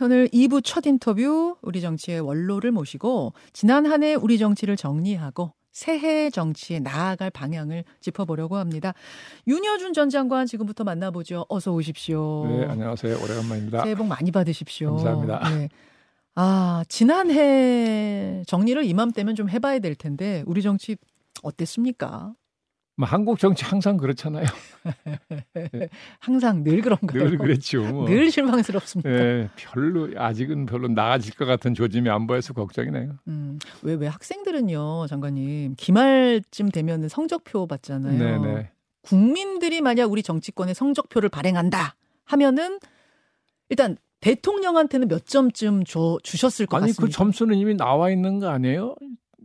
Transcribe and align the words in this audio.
오늘 0.00 0.28
2부 0.28 0.62
첫 0.64 0.86
인터뷰 0.86 1.56
우리 1.62 1.80
정치의 1.80 2.20
원로를 2.20 2.72
모시고 2.72 3.34
지난 3.52 3.86
한 3.86 4.02
해 4.02 4.14
우리 4.14 4.38
정치를 4.38 4.76
정리하고 4.76 5.52
새해 5.70 6.28
정치에 6.30 6.80
나아갈 6.80 7.30
방향을 7.30 7.84
짚어보려고 8.00 8.56
합니다. 8.56 8.94
윤여준 9.46 9.92
전 9.92 10.10
장관 10.10 10.46
지금부터 10.46 10.82
만나보죠. 10.84 11.46
어서 11.48 11.72
오십시오. 11.72 12.46
네, 12.48 12.66
안녕하세요. 12.66 13.16
오래간만입니다. 13.22 13.82
새해 13.82 13.94
복 13.94 14.06
많이 14.06 14.30
받으십시오. 14.30 14.96
감사합니다. 14.96 15.48
네. 15.50 15.68
아, 16.34 16.82
지난해 16.88 18.42
정리를 18.46 18.82
이맘때면 18.84 19.34
좀 19.34 19.48
해봐야 19.48 19.78
될 19.78 19.94
텐데 19.94 20.42
우리 20.46 20.62
정치 20.62 20.96
어땠습니까? 21.42 22.32
뭐 22.96 23.08
한국 23.08 23.38
정치 23.38 23.64
항상 23.64 23.96
그렇잖아요. 23.96 24.44
항상 26.20 26.62
늘 26.62 26.82
그런가요? 26.82 27.24
늘 27.30 27.38
그랬죠. 27.38 27.82
뭐. 27.82 28.06
늘 28.06 28.30
실망스럽습니다. 28.30 29.08
네, 29.10 29.48
별로 29.56 30.10
아직은 30.16 30.66
별로 30.66 30.88
나아질 30.88 31.34
것 31.34 31.46
같은 31.46 31.74
조짐이 31.74 32.10
안 32.10 32.26
보여서 32.26 32.52
걱정이네요. 32.52 33.18
음, 33.28 33.58
왜, 33.82 33.94
왜 33.94 34.06
학생들은요, 34.08 35.06
장관님, 35.08 35.74
기말쯤 35.76 36.70
되면 36.70 37.08
성적표 37.08 37.66
받잖아요. 37.66 38.18
네네. 38.18 38.70
국민들이 39.02 39.80
만약 39.80 40.10
우리 40.12 40.22
정치권에 40.22 40.74
성적표를 40.74 41.28
발행한다 41.28 41.96
하면은 42.24 42.78
일단 43.68 43.96
대통령한테는 44.20 45.08
몇 45.08 45.26
점쯤 45.26 45.84
줘, 45.84 46.18
주셨을 46.22 46.66
것 46.66 46.76
아니 46.76 46.92
같습니다. 46.92 47.06
그 47.06 47.10
점수는 47.10 47.56
이미 47.56 47.74
나와 47.74 48.10
있는 48.10 48.38
거 48.38 48.48
아니에요? 48.48 48.94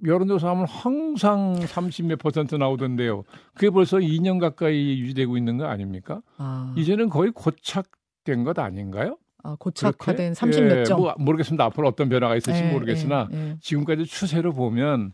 여론조사 0.05 0.49
하면 0.49 0.65
항상 0.67 1.55
30몇 1.59 2.19
퍼센트 2.19 2.55
나오던데요. 2.55 3.23
그게 3.53 3.69
벌써 3.69 3.97
2년 3.97 4.39
가까이 4.39 4.99
유지되고 4.99 5.37
있는 5.37 5.57
거 5.57 5.65
아닙니까? 5.65 6.21
아, 6.37 6.73
이제는 6.77 7.09
거의 7.09 7.31
고착된 7.31 8.43
것 8.43 8.59
아닌가요? 8.59 9.17
아, 9.43 9.55
고착화된 9.57 10.33
그렇게? 10.33 10.57
30몇 10.57 10.79
예, 10.79 10.83
점. 10.83 10.99
뭐 10.99 11.15
모르겠습니다. 11.17 11.63
앞으로 11.65 11.87
어떤 11.87 12.09
변화가 12.09 12.35
있을지 12.35 12.63
예, 12.63 12.71
모르겠으나 12.71 13.29
예, 13.31 13.37
예. 13.37 13.57
지금까지 13.61 14.05
추세로 14.05 14.53
보면 14.53 15.13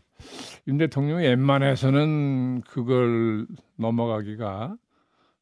윤 0.66 0.78
대통령이 0.78 1.24
웬만해서는 1.24 2.62
그걸 2.62 3.46
넘어가기가 3.76 4.76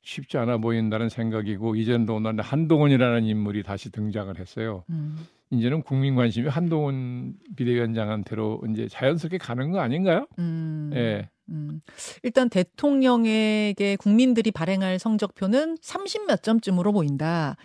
쉽지 0.03 0.37
않아 0.37 0.59
보인다는 0.59 1.09
생각이고 1.09 1.77
이젠 1.77 2.07
또 2.07 2.21
한동훈이라는 2.21 3.25
인물이 3.25 3.63
다시 3.63 3.91
등장을 3.91 4.37
했어요. 4.39 4.85
음. 4.91 5.17
이제는 5.53 5.83
국민 5.83 6.15
관심이 6.17 6.49
한동훈 6.49 7.35
비대위원장한테로 7.57 8.63
이제 8.71 8.89
자연스럽게 8.89 9.37
가는 9.39 9.71
거 9.71 9.81
아닌가요? 9.81 10.27
음, 10.39 10.91
예. 10.95 11.29
음. 11.51 11.81
일단 12.23 12.49
대통령에게 12.49 13.97
국민들이 13.97 14.51
발행할 14.51 14.99
성적표는 14.99 15.77
30몇 15.77 16.43
점쯤으로 16.43 16.93
보인다. 16.93 17.57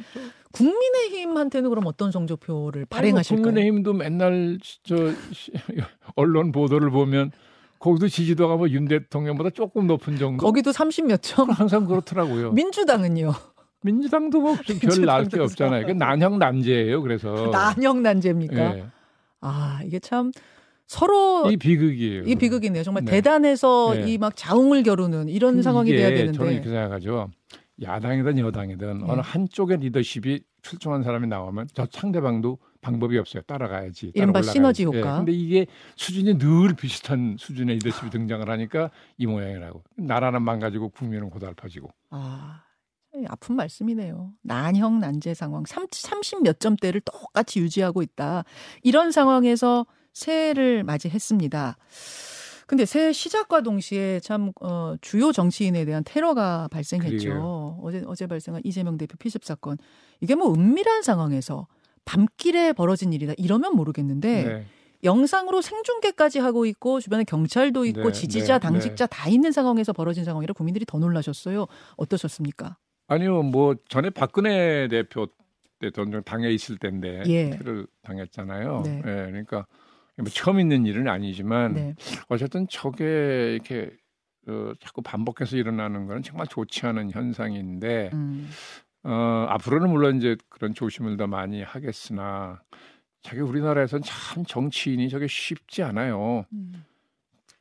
국민의힘한테는 0.52 1.70
그럼 1.70 1.86
어떤 1.86 2.12
성적표를 2.12 2.86
발행하실까요? 2.86 3.38
아니, 3.38 3.44
뭐 3.44 3.52
국민의힘도 3.52 3.94
맨날 3.94 4.58
저 4.84 4.96
시- 5.32 5.52
언론 6.16 6.52
보도를 6.52 6.90
보면 6.90 7.32
거기도 7.80 8.08
지지도가 8.10 8.58
뭐 8.58 8.68
윤 8.70 8.86
대통령보다 8.86 9.52
조금 9.52 9.88
높은 9.88 10.18
정도. 10.18 10.46
거기도 10.46 10.72
30몇 10.72 11.22
점. 11.22 11.50
항상 11.52 11.86
그렇더라고요. 11.86 12.52
민주당은요. 12.52 13.34
민주당도 13.84 14.42
뭐별 14.42 15.06
나을 15.06 15.28
게 15.28 15.40
없잖아요. 15.40 15.86
그 15.86 15.92
난형 15.92 16.40
난제예요. 16.40 17.02
그래서 17.02 17.50
난형 17.52 18.04
난제입니까? 18.04 18.70
어. 18.70 18.78
예. 18.78 18.86
아, 19.42 19.80
이게 19.86 20.00
참 20.00 20.32
서로 20.88 21.50
이 21.52 21.58
비극이에요. 21.58 22.24
이 22.24 22.36
비극이네요. 22.36 22.84
정말 22.84 23.06
네. 23.06 23.12
대단해서 23.12 23.94
네. 23.94 24.14
이막 24.14 24.36
자웅을 24.36 24.84
겨루는 24.84 25.30
이런 25.30 25.62
상황이 25.62 25.92
돼야 25.92 26.10
저는 26.10 26.32
되는데. 26.32 26.54
이렇게 26.54 26.70
생각하죠. 26.70 27.30
야당이든 27.82 28.40
여당이든 28.40 28.98
네. 29.00 29.04
어느 29.08 29.22
한쪽의 29.24 29.78
리더십이 29.78 30.42
출중한 30.64 31.04
사람이 31.04 31.28
나오면 31.28 31.68
저 31.74 31.88
상대방도 31.92 32.58
방법이 32.82 33.18
없어요. 33.18 33.44
따라가야지. 33.44 34.14
따라 34.14 34.24
이른바 34.24 34.40
올라가야지. 34.40 34.52
시너지 34.54 34.82
예, 34.84 34.86
효과. 34.86 35.18
근데 35.18 35.32
이게 35.32 35.68
수준이 35.96 36.38
늘 36.38 36.74
비슷한 36.76 37.36
수준의 37.38 37.76
리더십이 37.76 38.10
등장을 38.10 38.50
하니까 38.50 38.90
이 39.18 39.28
모양이라고. 39.28 39.84
나라는 39.98 40.42
망가지고 40.42 40.90
국민은 40.90 41.30
고달퍼지고. 41.30 41.90
아, 42.12 42.62
참 42.64 42.67
아픈 43.28 43.56
말씀이네요. 43.56 44.34
난형 44.44 45.00
난제 45.00 45.34
상황 45.34 45.64
30 45.66 46.44
몇 46.44 46.60
점대를 46.60 47.02
똑같이 47.02 47.60
유지하고 47.60 48.02
있다. 48.02 48.44
이런 48.84 49.12
상황에서 49.12 49.86
새해를 50.14 50.84
맞이했습니다. 50.84 51.78
근데 52.68 52.86
새해 52.86 53.14
시작과 53.14 53.62
동시에 53.62 54.20
참 54.20 54.52
어, 54.60 54.96
주요 55.00 55.32
정치인에 55.32 55.86
대한 55.86 56.04
테러가 56.06 56.68
발생했죠. 56.70 57.30
그러게요. 57.30 57.80
어제 57.82 58.04
어제 58.06 58.28
발생한 58.28 58.62
이재명 58.66 58.98
대표 58.98 59.16
피습 59.18 59.46
사건. 59.46 59.78
이게 60.20 60.36
뭐 60.36 60.54
은밀한 60.54 61.02
상황에서 61.02 61.68
밤길에 62.04 62.74
벌어진 62.74 63.14
일이다. 63.14 63.34
이러면 63.38 63.76
모르겠는데 63.76 64.44
네. 64.44 64.66
영상으로 65.04 65.62
생중계까지 65.62 66.40
하고 66.40 66.66
있고 66.66 67.00
주변에 67.00 67.24
경찰도 67.24 67.86
있고 67.86 68.04
네, 68.04 68.12
지지자, 68.12 68.56
네, 68.56 68.60
당직자 68.60 69.08
다 69.08 69.30
있는 69.30 69.52
상황에서 69.52 69.94
벌어진 69.94 70.26
상황이라 70.26 70.54
국민들이 70.54 70.86
더 70.86 70.98
놀라셨어요. 70.98 71.68
어떠셨습니까? 71.96 72.78
아니요, 73.08 73.44
뭐 73.44 73.76
전에 73.88 74.10
박근혜 74.10 74.88
대표 74.88 75.28
대통령 75.80 76.24
당에 76.24 76.50
있을 76.50 76.78
때인데 76.78 77.24
예. 77.28 77.50
테러를 77.52 77.88
당했잖아요. 78.04 78.82
네. 78.84 78.98
예, 78.98 79.02
그러니까 79.02 79.66
뭐 80.18 80.28
처음 80.30 80.60
있는 80.60 80.86
일은 80.86 81.08
아니지만 81.08 81.74
네. 81.74 81.96
어쨌든 82.30 82.68
저게 82.70 83.54
이렇게 83.54 83.92
어, 84.48 84.74
자꾸 84.80 85.02
반복해서 85.02 85.58
일어나는 85.58 86.08
거는 86.08 86.24
정말 86.24 86.48
좋지 86.48 86.86
않은 86.86 87.12
현상인데 87.12 88.10
음. 88.14 88.50
어, 89.04 89.46
앞으로는 89.50 89.90
물론 89.90 90.18
이제 90.18 90.36
그런 90.50 90.74
조심을 90.74 91.18
더 91.18 91.28
많이 91.28 91.62
하겠으나 91.62 92.62
자기 93.22 93.42
우리나라에선 93.42 94.02
참 94.04 94.44
정치인이 94.46 95.10
저게 95.10 95.28
쉽지 95.28 95.84
않아요. 95.84 96.46
음. 96.54 96.86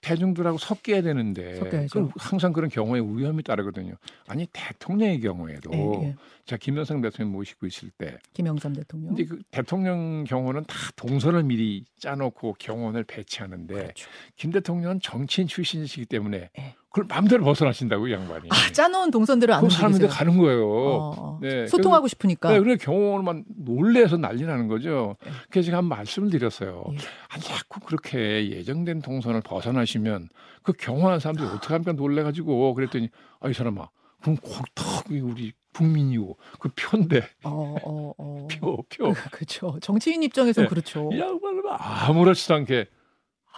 대중들하고 0.06 0.58
섞여야 0.58 1.02
되는데. 1.02 1.58
그 1.90 2.08
항상 2.16 2.52
그런 2.52 2.70
경우에 2.70 3.00
위험이 3.00 3.42
따르거든요. 3.42 3.94
아니 4.28 4.46
대통령의 4.52 5.20
경우에도 5.20 5.70
예, 5.74 6.08
예. 6.08 6.16
자 6.44 6.56
김영삼 6.56 7.00
대통령 7.00 7.32
모시고 7.32 7.66
있을 7.66 7.90
때 7.90 8.18
김영삼 8.32 8.74
대통령. 8.74 9.08
근데 9.08 9.24
그 9.24 9.42
대통령 9.50 10.24
경우는 10.24 10.64
다 10.64 10.76
동선을 10.94 11.42
미리 11.42 11.84
짜놓고 11.98 12.56
경호원을 12.58 13.04
배치하는데 13.04 13.74
그렇죠. 13.74 14.08
김 14.36 14.52
대통령은 14.52 15.00
정치인 15.00 15.48
출신이시기 15.48 16.06
때문에 16.06 16.50
예. 16.56 16.74
그걸 16.96 17.04
마음대로 17.08 17.44
벗어나신다고 17.44 18.06
이 18.08 18.12
양반이. 18.14 18.48
아, 18.50 18.72
짜놓은 18.72 19.10
동선대로 19.10 19.52
안그 19.52 19.66
움직이세요. 19.66 20.08
가는 20.08 20.38
거예요. 20.38 20.66
어, 20.66 21.14
어. 21.18 21.38
네, 21.42 21.66
소통하고 21.66 22.08
싶으니까. 22.08 22.48
네, 22.48 22.58
그래 22.58 22.76
경호원만 22.76 23.44
놀래서 23.54 24.16
난리 24.16 24.44
나는 24.46 24.66
거죠. 24.66 25.16
예. 25.26 25.30
그래서 25.50 25.66
제가 25.66 25.76
한 25.78 25.84
말씀을 25.84 26.30
드렸어요. 26.30 26.84
예. 26.92 26.96
아니 27.28 27.42
자꾸 27.42 27.80
그렇게 27.80 28.48
예정된 28.50 29.02
동선을 29.02 29.42
벗어나시면 29.42 30.30
그 30.62 30.72
경호하는 30.72 31.20
사람들이 31.20 31.46
어떻게 31.48 31.74
합니까 31.74 31.92
놀래가지고 31.92 32.72
그랬더니 32.72 33.10
아 33.40 33.50
이 33.50 33.52
사람아 33.52 33.88
그럼 34.22 34.38
꼭딱 34.38 35.04
우리 35.10 35.52
국민이고 35.74 36.38
그 36.58 36.70
표인데 36.74 37.28
어, 37.44 37.76
어, 37.84 38.12
어. 38.16 38.48
표 38.58 38.82
표. 38.88 39.12
그렇죠. 39.32 39.78
정치인 39.82 40.22
입장에서는 40.22 40.66
네. 40.66 40.70
그렇죠. 40.70 41.10
이 41.12 41.20
양반은 41.20 41.62
아무렇지도 41.68 42.54
않게 42.54 42.86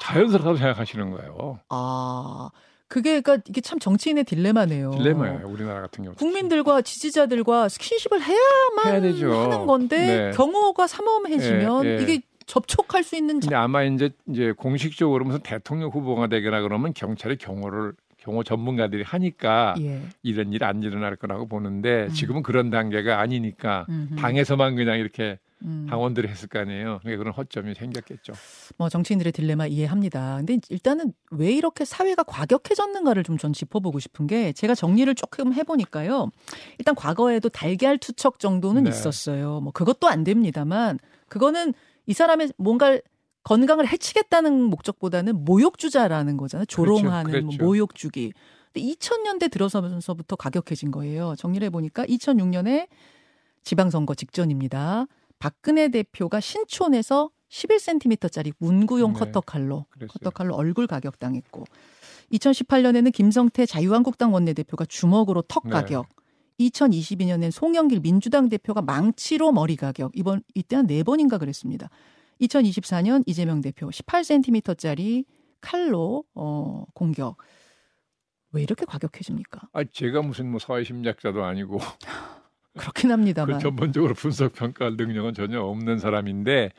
자연스럽다고 0.00 0.56
생각하시는 0.56 1.10
거예요. 1.12 1.60
아, 1.68 2.50
그게 2.88 3.20
그러니까 3.20 3.42
이게 3.48 3.60
참 3.60 3.78
정치인의 3.78 4.24
딜레마네요. 4.24 4.92
딜레마예요 4.92 5.46
우리나라 5.46 5.82
같은 5.82 6.04
경우. 6.04 6.16
국민들과 6.16 6.80
지지자들과 6.82 7.68
스킨십을 7.68 8.22
해야만 8.22 9.04
해야. 9.04 9.42
하는 9.42 9.66
건데 9.66 9.98
네. 9.98 10.30
경호가 10.32 10.86
삼엄해지면 10.86 11.84
예, 11.84 11.98
예. 11.98 12.02
이게 12.02 12.20
접촉할 12.46 13.04
수 13.04 13.14
있는 13.14 13.40
근데 13.40 13.54
아마 13.54 13.84
이제 13.84 14.10
이제 14.26 14.52
공식적으로 14.52 15.26
무슨 15.26 15.40
대통령 15.40 15.90
후보가 15.90 16.28
되거나 16.28 16.62
그러면 16.62 16.94
경찰이 16.94 17.36
경호를 17.36 17.92
경호 18.16 18.42
전문가들이 18.42 19.02
하니까 19.02 19.74
예. 19.80 20.00
이런 20.22 20.52
일이 20.52 20.64
안 20.64 20.82
일어날 20.82 21.14
거라고 21.16 21.46
보는데 21.46 22.04
음. 22.04 22.08
지금은 22.08 22.42
그런 22.42 22.70
단계가 22.70 23.20
아니니까 23.20 23.84
음흠. 23.90 24.16
당에서만 24.16 24.76
그냥 24.76 24.98
이렇게 24.98 25.38
음. 25.62 25.86
당원들이 25.90 26.28
했을 26.28 26.48
거 26.48 26.58
아니에요. 26.60 26.98
그러니까 27.02 27.18
그런 27.18 27.34
허점이 27.34 27.74
생겼겠죠. 27.74 28.32
뭐 28.76 28.88
정치인들의 28.88 29.32
딜레마 29.32 29.66
이해합니다. 29.66 30.36
근데 30.36 30.58
일단은 30.68 31.12
왜 31.30 31.52
이렇게 31.52 31.84
사회가 31.84 32.22
과격해졌는가를 32.24 33.24
좀 33.24 33.38
전 33.38 33.52
짚어보고 33.52 34.00
싶은 34.00 34.26
게 34.26 34.52
제가 34.52 34.74
정리를 34.74 35.14
조금 35.14 35.52
해보니까요. 35.54 36.30
일단 36.78 36.94
과거에도 36.94 37.48
달걀 37.48 37.96
투척 37.98 38.38
정도는 38.40 38.84
네. 38.84 38.90
있었어요. 38.90 39.60
뭐 39.60 39.72
그것도 39.72 40.08
안 40.08 40.24
됩니다만 40.24 40.98
그거는 41.28 41.72
이 42.06 42.12
사람의 42.12 42.52
뭔가 42.56 42.98
건강을 43.44 43.86
해치겠다는 43.86 44.62
목적보다는 44.64 45.44
모욕주자라는 45.44 46.36
거잖아요. 46.36 46.66
조롱하는 46.66 47.30
그렇죠. 47.30 47.46
뭐 47.46 47.50
그렇죠. 47.52 47.64
모욕주기. 47.64 48.32
근데 48.72 48.86
2000년대 48.86 49.50
들어서면서부터 49.50 50.36
과격해진 50.36 50.90
거예요. 50.90 51.34
정리를 51.38 51.64
해보니까 51.66 52.04
2006년에 52.04 52.88
지방선거 53.62 54.14
직전입니다. 54.14 55.06
박근혜 55.38 55.88
대표가 55.88 56.40
신촌에서 56.40 57.30
11cm짜리 57.50 58.52
문구용 58.58 59.12
네. 59.14 59.18
커터칼로 59.20 59.86
그랬어요. 59.90 60.08
커터칼로 60.12 60.54
얼굴 60.54 60.86
가격당했고 60.86 61.64
2018년에는 62.32 63.12
김성태 63.12 63.64
자유한국당 63.66 64.34
원내대표가 64.34 64.84
주먹으로 64.84 65.42
턱 65.42 65.64
네. 65.64 65.70
가격 65.70 66.06
2022년엔 66.60 67.50
송영길 67.52 68.00
민주당 68.00 68.48
대표가 68.48 68.82
망치로 68.82 69.52
머리 69.52 69.76
가격 69.76 70.10
이번 70.14 70.42
이때 70.54 70.76
한 70.76 70.86
네 70.86 71.02
번인가 71.02 71.38
그랬습니다. 71.38 71.88
2024년 72.40 73.22
이재명 73.26 73.60
대표 73.60 73.88
18cm짜리 73.88 75.24
칼로 75.60 76.24
어 76.34 76.84
공격. 76.94 77.36
왜 78.52 78.62
이렇게 78.62 78.84
과격해집니까? 78.86 79.68
아, 79.72 79.84
제가 79.84 80.22
무슨 80.22 80.50
뭐 80.50 80.58
사회 80.58 80.82
심리학자도 80.84 81.44
아니고 81.44 81.78
그렇긴 82.76 83.10
합니다만. 83.10 83.56
그 83.56 83.62
전문적으로 83.62 84.14
분석 84.14 84.54
평가할 84.54 84.96
능력은 84.96 85.34
전혀 85.34 85.60
없는 85.60 85.98
사람인데 85.98 86.70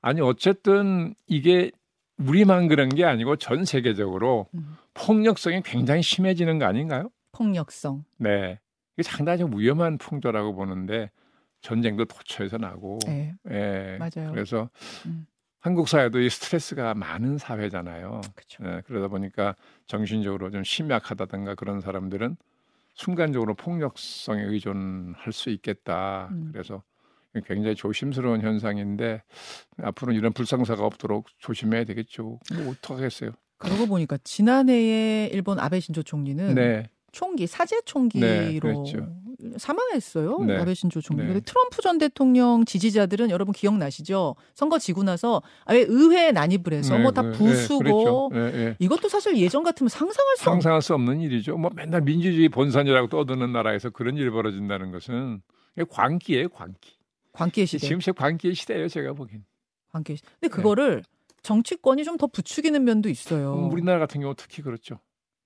아니 0.00 0.20
어쨌든 0.20 1.14
이게 1.26 1.70
우리만 2.18 2.68
그런 2.68 2.88
게 2.88 3.04
아니고 3.04 3.36
전 3.36 3.64
세계적으로 3.64 4.46
음. 4.54 4.76
폭력성이 4.94 5.62
굉장히 5.62 6.02
심해지는 6.02 6.58
거 6.58 6.66
아닌가요? 6.66 7.10
폭력성. 7.32 8.04
네. 8.18 8.60
이게 8.96 9.02
상당히 9.02 9.38
좀 9.38 9.58
위험한 9.58 9.98
풍조라고 9.98 10.54
보는데 10.54 11.10
전쟁도 11.60 12.04
도처에서 12.04 12.58
나고. 12.58 13.00
네. 13.06 13.34
네. 13.42 13.98
맞아요. 13.98 14.30
그래서 14.30 14.70
음. 15.06 15.26
한국 15.60 15.88
사회도 15.88 16.20
이 16.20 16.28
스트레스가 16.28 16.92
많은 16.92 17.38
사회잖아요. 17.38 18.20
그렇죠. 18.34 18.62
네, 18.62 18.82
그러다 18.86 19.08
보니까 19.08 19.56
정신적으로 19.86 20.50
좀 20.50 20.62
심약하다든가 20.62 21.54
그런 21.54 21.80
사람들은 21.80 22.36
순간적으로 22.94 23.54
폭력성에 23.54 24.42
의존할 24.42 25.32
수 25.32 25.50
있겠다. 25.50 26.28
음. 26.32 26.50
그래서 26.52 26.82
굉장히 27.46 27.74
조심스러운 27.74 28.40
현상인데 28.40 29.22
앞으로는 29.82 30.16
이런 30.18 30.32
불상사가 30.32 30.86
없도록 30.86 31.26
조심해야 31.38 31.84
되겠죠. 31.84 32.38
뭐 32.54 32.70
어떡하겠어요. 32.70 33.32
그러고 33.58 33.86
보니까 33.86 34.18
지난해에 34.22 35.26
일본 35.32 35.58
아베 35.58 35.80
신조 35.80 36.02
총리는 36.02 36.54
네. 36.54 36.88
총기 37.12 37.46
사제 37.46 37.80
총기로 37.84 38.84
네. 38.84 38.92
사망했어요. 39.56 40.38
네. 40.44 40.56
아베 40.56 40.74
신조 40.74 41.00
총리. 41.00 41.24
네. 41.24 41.40
트럼프 41.40 41.82
전 41.82 41.98
대통령 41.98 42.64
지지자들은 42.64 43.30
여러분 43.30 43.52
기억나시죠? 43.52 44.36
선거 44.54 44.78
지고 44.78 45.02
나서 45.02 45.42
아예 45.64 45.80
의회에 45.88 46.32
난입을 46.32 46.72
해서 46.72 46.96
네, 46.96 47.02
뭐다 47.02 47.22
네, 47.22 47.32
부수고 47.32 48.30
네, 48.32 48.50
그렇죠. 48.50 48.76
이것도 48.78 49.08
사실 49.08 49.36
예전 49.38 49.62
같으면 49.62 49.88
상상할 49.88 50.36
수 50.36 50.44
상상할 50.44 50.82
수 50.82 50.94
없는 50.94 51.20
일이죠. 51.20 51.56
뭐 51.56 51.70
맨날 51.74 52.00
민주주의 52.02 52.48
본산이라고 52.48 53.08
떠드는 53.08 53.52
나라에서 53.52 53.90
그런 53.90 54.16
일이 54.16 54.30
벌어진다는 54.30 54.90
것은 54.90 55.42
광기예요, 55.90 56.48
광기. 56.50 56.96
광기의 57.32 57.66
시대. 57.66 57.86
지금 57.86 58.00
제 58.00 58.12
광기의 58.12 58.54
시대예요, 58.54 58.88
제가 58.88 59.12
보기엔. 59.12 59.44
광기. 59.92 60.16
근데 60.40 60.48
그거를 60.54 61.02
정치권이 61.42 62.04
좀 62.04 62.16
더 62.16 62.26
부추기는 62.26 62.82
면도 62.84 63.08
있어요. 63.08 63.54
음, 63.54 63.70
우리나라 63.72 63.98
같은 63.98 64.20
경우 64.20 64.34
특히 64.36 64.62
그렇죠. 64.62 64.98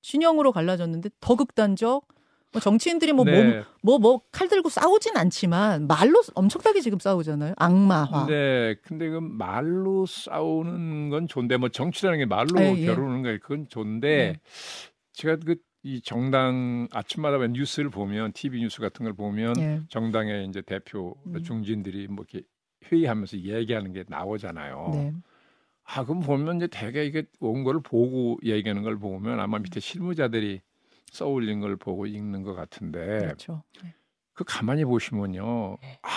진영으로 0.03 0.53
갈라졌는데 0.53 1.11
더 1.21 1.35
극단적. 1.35 2.07
뭐 2.53 2.61
정치인들이 2.61 3.13
뭐 3.13 3.25
뭐뭐뭐 3.25 3.51
네. 3.51 3.65
뭐, 3.83 3.99
뭐, 3.99 4.23
칼 4.33 4.49
들고 4.49 4.69
싸우진 4.69 5.17
않지만 5.17 5.87
말로 5.87 6.23
엄청나게 6.35 6.81
지금 6.81 6.99
싸우잖아요. 6.99 7.55
악마화. 7.57 8.27
네, 8.27 8.75
근데 8.83 9.09
그 9.09 9.19
말로 9.21 10.07
싸우는 10.07 11.11
건 11.11 11.29
좋은데 11.29 11.57
뭐 11.59 11.69
정치라는 11.69 12.19
게 12.19 12.27
말로 12.27 12.59
아, 12.59 12.63
예. 12.63 12.87
겨루는 12.87 13.23
거 13.23 13.31
그건 13.43 13.67
좋은데 13.69 14.09
네. 14.33 14.41
제가 15.13 15.37
그 15.37 15.57
이 15.83 16.01
정당 16.03 16.89
아침마다 16.93 17.39
뉴스를 17.39 17.89
보면 17.91 18.33
TV 18.33 18.61
뉴스 18.61 18.81
같은 18.81 19.05
걸 19.05 19.13
보면 19.15 19.55
예. 19.59 19.81
정당의 19.89 20.47
이제 20.47 20.61
대표 20.61 21.17
음. 21.27 21.43
중진들이 21.43 22.09
뭐 22.09 22.25
이렇게 22.29 22.47
회의하면서 22.91 23.39
얘기하는 23.39 23.93
게 23.93 24.05
나오잖아요. 24.09 24.91
네. 24.93 25.13
아, 25.85 26.05
그럼 26.05 26.21
보면 26.21 26.57
이제 26.57 26.67
대개 26.67 27.05
이게 27.05 27.25
온 27.41 27.63
거를 27.63 27.81
보고 27.81 28.39
얘기하는 28.45 28.83
걸 28.83 28.99
보면 28.99 29.41
아마 29.41 29.59
밑에 29.59 29.79
실무자들이 29.81 30.61
써올린 31.13 31.61
걸 31.61 31.77
보고 31.77 32.07
읽는 32.07 32.43
것 32.43 32.55
같은데. 32.55 33.19
그렇죠. 33.19 33.63
네. 33.83 33.95
그 34.35 34.45
가만히 34.45 34.85
보시면요. 34.85 35.77
네. 35.83 35.99
아, 36.03 36.09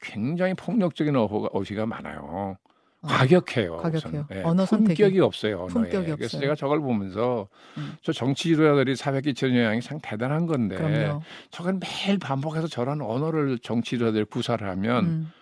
굉장히 0.00 0.54
폭력적인 0.54 1.16
어휘가, 1.16 1.48
어휘가 1.52 1.86
많아요. 1.86 2.56
어, 3.02 3.06
과격해요. 3.06 3.78
과격해요. 3.78 4.26
네. 4.28 4.42
언어 4.42 4.66
선택이 4.66 5.02
품격이 5.02 5.20
없어요. 5.20 5.60
언어에. 5.60 5.68
품격이 5.72 6.04
그래서 6.04 6.24
없어요. 6.24 6.40
제가 6.42 6.54
저걸 6.54 6.80
보면서 6.80 7.48
음. 7.78 7.94
저 8.02 8.12
정치 8.12 8.50
지도자들이 8.50 8.94
사회 8.96 9.22
끼치는 9.22 9.56
영향이 9.56 9.80
참 9.80 9.98
대단한 10.02 10.46
건데 10.46 10.76
그럼요. 10.76 11.22
저걸 11.50 11.78
매일 11.80 12.18
반복해서 12.18 12.66
저런 12.66 13.00
언어를 13.00 13.58
정치 13.60 13.92
지도자들이 13.92 14.24
구사를 14.24 14.68
하면 14.68 15.04
음. 15.06 15.32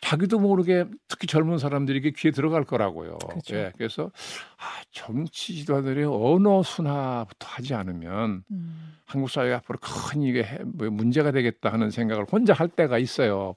자기도 0.00 0.38
모르게 0.38 0.84
특히 1.08 1.26
젊은 1.26 1.58
사람들이 1.58 2.00
게 2.00 2.12
귀에 2.16 2.30
들어갈 2.30 2.64
거라고요. 2.64 3.18
그렇죠. 3.18 3.56
예, 3.56 3.72
그래서 3.76 4.10
아, 4.58 4.82
정치 4.90 5.54
지도자들이 5.54 6.04
언어 6.04 6.62
순화부터 6.62 7.46
하지 7.46 7.74
않으면 7.74 8.44
음. 8.50 8.96
한국 9.04 9.30
사회가 9.30 9.56
앞으로 9.56 9.78
큰 9.80 10.22
이게 10.22 10.42
해, 10.44 10.58
뭐 10.64 10.90
문제가 10.90 11.30
되겠다 11.32 11.72
하는 11.72 11.90
생각을 11.90 12.26
혼자 12.30 12.52
할 12.52 12.68
때가 12.68 12.98
있어요. 12.98 13.54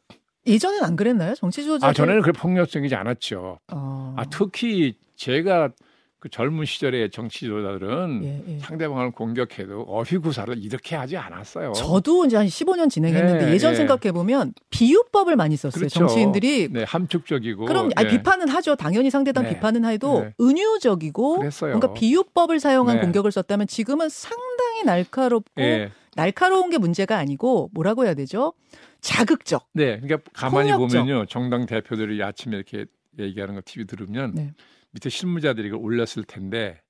예전엔 0.48 0.84
안 0.84 0.96
그랬나요? 0.96 1.36
정치 1.36 1.64
지도자? 1.64 1.88
아, 1.88 1.94
전에는 1.94 2.22
그렇게 2.22 2.40
폭력적이지 2.40 2.96
않았죠. 2.96 3.60
어. 3.72 4.14
아, 4.18 4.26
특히 4.26 4.96
제가 5.16 5.70
그 6.19 6.27
젊은 6.27 6.66
시절의 6.66 7.12
정치 7.12 7.39
지도자들은 7.39 8.21
예, 8.25 8.44
예. 8.56 8.60
상대방을 8.60 9.12
공격해도 9.12 9.83
어휘구사를 9.83 10.57
이렇게 10.62 10.98
하지 10.98 11.16
않았어요. 11.16 11.71
저도 11.71 12.25
이제 12.25 12.36
한 12.36 12.45
15년 12.45 12.89
진행했는데 12.89 13.45
네, 13.45 13.54
예전 13.54 13.71
예. 13.71 13.75
생각해 13.77 14.12
보면 14.12 14.54
비유법을 14.69 15.38
많이 15.38 15.56
썼어요. 15.56 15.80
그렇죠. 15.80 16.00
정치인들이 16.00 16.69
네, 16.74 16.83
함축적이고 16.83 17.66
그럼 17.66 17.88
네. 17.88 17.94
아니, 17.95 18.10
비판은 18.10 18.50
하죠. 18.50 18.75
당연히 18.75 19.10
상대방 19.10 19.45
네. 19.45 19.51
비판은 19.51 19.86
해도 19.86 20.21
네. 20.25 20.33
은유적이고 20.42 21.39
그랬어요. 21.39 21.71
뭔가 21.71 21.94
비유법을 21.94 22.60
사용한 22.60 22.98
네. 22.98 23.01
공격을 23.01 23.31
썼다면 23.31 23.68
지금은 23.68 24.10
상당히 24.10 24.83
날카롭고 24.83 25.62
예. 25.62 25.89
날카로운 26.16 26.69
게 26.69 26.77
문제가 26.77 27.18
아니고 27.18 27.69
뭐라고 27.74 28.04
해야 28.04 28.13
되죠? 28.13 28.51
자극적. 29.00 29.69
네, 29.71 30.01
그러니까 30.01 30.18
가만히 30.33 30.74
폭력적. 30.74 31.00
보면요, 31.06 31.25
정당 31.27 31.66
대표들이 31.66 32.21
아침에 32.21 32.57
이렇게 32.57 32.88
얘기하는 33.18 33.56
거 33.56 33.62
TV 33.63 33.88
들으면. 33.88 34.54
네. 34.92 34.94
밑에 34.94 35.10
실무자들이 35.10 35.72
올렸을 35.72 36.24
텐데 36.28 36.82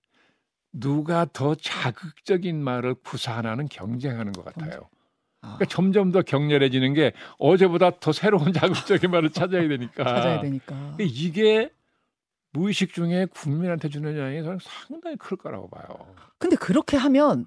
누가 0.71 1.25
더 1.31 1.55
자극적인 1.55 2.61
말을 2.63 2.95
구사하나는 2.95 3.67
경쟁하는 3.67 4.31
것 4.33 4.45
같아요. 4.45 4.89
아. 5.41 5.55
그러니까 5.55 5.65
점점 5.65 6.11
더 6.11 6.21
격렬해지는 6.21 6.93
게 6.93 7.13
어제보다 7.37 7.99
더 7.99 8.11
새로운 8.11 8.51
자극적인 8.53 9.09
말을 9.09 9.31
찾아야 9.31 9.67
되니까. 9.67 10.03
찾아야 10.03 10.41
되니까. 10.41 10.95
이게 10.99 11.71
무의식 12.51 12.93
중에 12.93 13.25
국민한테 13.25 13.89
주는 13.89 14.17
영향이 14.17 14.43
저는 14.43 14.59
상당히 14.61 15.15
클 15.17 15.37
거라고 15.37 15.69
봐요. 15.69 15.85
근데 16.37 16.55
그렇게 16.55 16.97
하면 16.97 17.45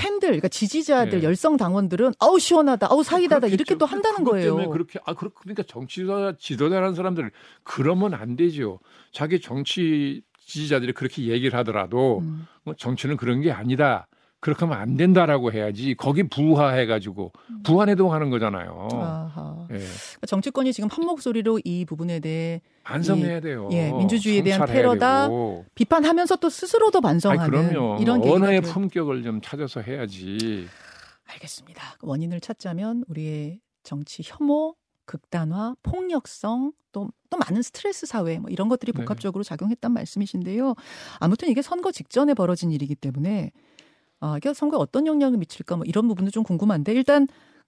팬들, 0.00 0.28
그러니까 0.28 0.48
지지자들, 0.48 1.20
네. 1.20 1.24
열성 1.24 1.58
당원들은 1.58 2.14
아우 2.18 2.38
시원하다, 2.38 2.86
아우 2.90 3.02
사이다다 3.02 3.48
이렇게 3.48 3.74
또 3.74 3.84
한다는 3.84 4.24
거예요. 4.24 4.70
그렇게 4.70 4.98
아 5.04 5.14
그러니까 5.14 5.62
정치자 5.62 6.36
지도자라는 6.38 6.94
사람들 6.94 7.30
그러면 7.62 8.14
안 8.14 8.34
되죠. 8.34 8.80
자기 9.12 9.40
정치 9.40 10.22
지지자들이 10.46 10.92
그렇게 10.92 11.24
얘기를 11.24 11.58
하더라도 11.58 12.20
음. 12.20 12.46
뭐 12.64 12.74
정치는 12.74 13.18
그런 13.18 13.42
게 13.42 13.52
아니다. 13.52 14.08
그렇게 14.40 14.64
하면 14.64 14.78
안 14.78 14.96
된다라고 14.96 15.52
해야지 15.52 15.94
거기 15.94 16.22
부화해 16.22 16.86
가지고 16.86 17.32
음. 17.50 17.62
부안해동하는 17.62 18.30
거잖아요. 18.30 18.88
예. 19.70 19.74
그러니까 19.76 20.26
정치권이 20.26 20.72
지금 20.72 20.88
한 20.90 21.04
목소리로 21.04 21.60
이 21.64 21.84
부분에 21.84 22.20
대해 22.20 22.62
반성해야 22.84 23.38
이, 23.38 23.40
돼요. 23.42 23.68
예, 23.72 23.92
민주주의에 23.92 24.42
대한 24.42 24.66
테러다 24.66 25.28
되고. 25.28 25.66
비판하면서 25.74 26.36
또 26.36 26.48
스스로도 26.48 27.00
반성하는 27.02 27.58
아니. 27.58 28.02
이런 28.02 28.22
언어의 28.22 28.62
품격을 28.62 29.22
좀 29.22 29.40
찾아서 29.42 29.82
해야지. 29.82 30.66
알겠습니다. 31.26 31.96
그 31.98 32.06
원인을 32.06 32.40
찾자면 32.40 33.04
우리의 33.08 33.60
정치 33.82 34.22
혐오, 34.24 34.74
극단화, 35.04 35.74
폭력성, 35.82 36.72
또, 36.92 37.10
또 37.28 37.38
많은 37.38 37.62
스트레스 37.62 38.06
사회, 38.06 38.38
뭐 38.38 38.50
이런 38.50 38.68
것들이 38.68 38.92
네. 38.92 39.00
복합적으로 39.00 39.44
네. 39.44 39.48
작용했단 39.48 39.92
말씀이신데요. 39.92 40.74
아무튼 41.18 41.48
이게 41.48 41.62
선거 41.62 41.92
직전에 41.92 42.34
벌어진 42.34 42.72
일이기 42.72 42.94
때문에 42.94 43.52
아, 44.20 44.36
이게 44.36 44.52
선거에 44.52 44.78
어떤 44.78 45.06
영향을 45.06 45.38
미칠까 45.38 45.76
뭐 45.76 45.84
이런 45.86 46.06
부분도 46.06 46.30
좀 46.30 46.42
궁금한데 46.44 46.92
일단 46.92 47.26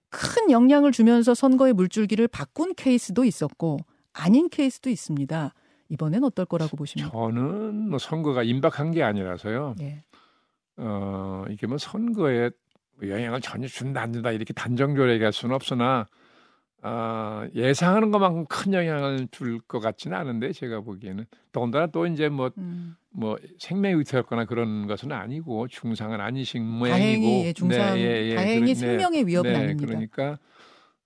큰 0.09 0.51
영향을 0.51 0.91
주면서 0.91 1.33
선거의 1.33 1.73
물줄기를 1.73 2.27
바꾼 2.27 2.75
케이스도 2.75 3.25
있었고 3.25 3.79
아닌 4.13 4.49
케이스도 4.49 4.89
있습니다. 4.91 5.53
이번엔 5.89 6.23
어떨 6.23 6.45
거라고 6.45 6.77
보십니까? 6.77 7.11
저는 7.11 7.89
뭐 7.89 7.97
선거가 7.97 8.43
임박한 8.43 8.91
게 8.91 9.01
아니라서요. 9.03 9.75
예. 9.81 10.03
어, 10.77 11.45
이게 11.49 11.65
뭐 11.65 11.77
선거에 11.79 12.51
영향을 13.01 13.41
전혀 13.41 13.67
준다 13.67 14.01
안 14.01 14.13
준다 14.13 14.31
이렇게 14.31 14.53
단정적으로 14.53 15.11
얘기할 15.13 15.33
수는 15.33 15.55
없으나 15.55 16.05
어, 16.83 17.45
예상하는 17.55 18.11
것만큼 18.11 18.45
큰 18.47 18.73
영향을 18.73 19.27
줄 19.31 19.59
것 19.67 19.79
같지는 19.79 20.17
않은데 20.17 20.51
제가 20.51 20.81
보기에는 20.81 21.25
더군다나 21.51 21.87
또 21.87 22.05
이제 22.05 22.27
뭐뭐 22.29 22.51
음. 22.57 22.95
뭐 23.09 23.37
생명이 23.59 23.95
위태롭거나 23.99 24.45
그런 24.45 24.87
것은 24.87 25.11
아니고 25.11 25.67
중상은 25.69 26.19
아니신 26.19 26.63
모양이고 26.65 26.97
다행히 26.97 27.45
예, 27.45 27.53
중상 27.53 27.93
네, 27.95 28.01
예, 28.01 28.29
예, 28.31 28.35
다행히 28.35 28.73
그러, 28.73 28.75
생명의 28.75 29.27
위협은 29.27 29.51
네, 29.53 29.57
아닙니다. 29.59 29.87
그러니까 29.87 30.39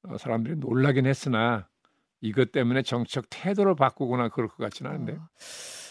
어, 0.04 0.18
사람들이 0.18 0.56
놀라긴 0.56 1.06
했으나 1.06 1.68
이것 2.22 2.52
때문에 2.52 2.82
정치적 2.82 3.26
태도를 3.30 3.76
바꾸거나 3.76 4.30
그럴 4.30 4.48
것 4.48 4.58
같지는 4.58 4.90
않은데요. 4.92 5.18
어. 5.18 5.28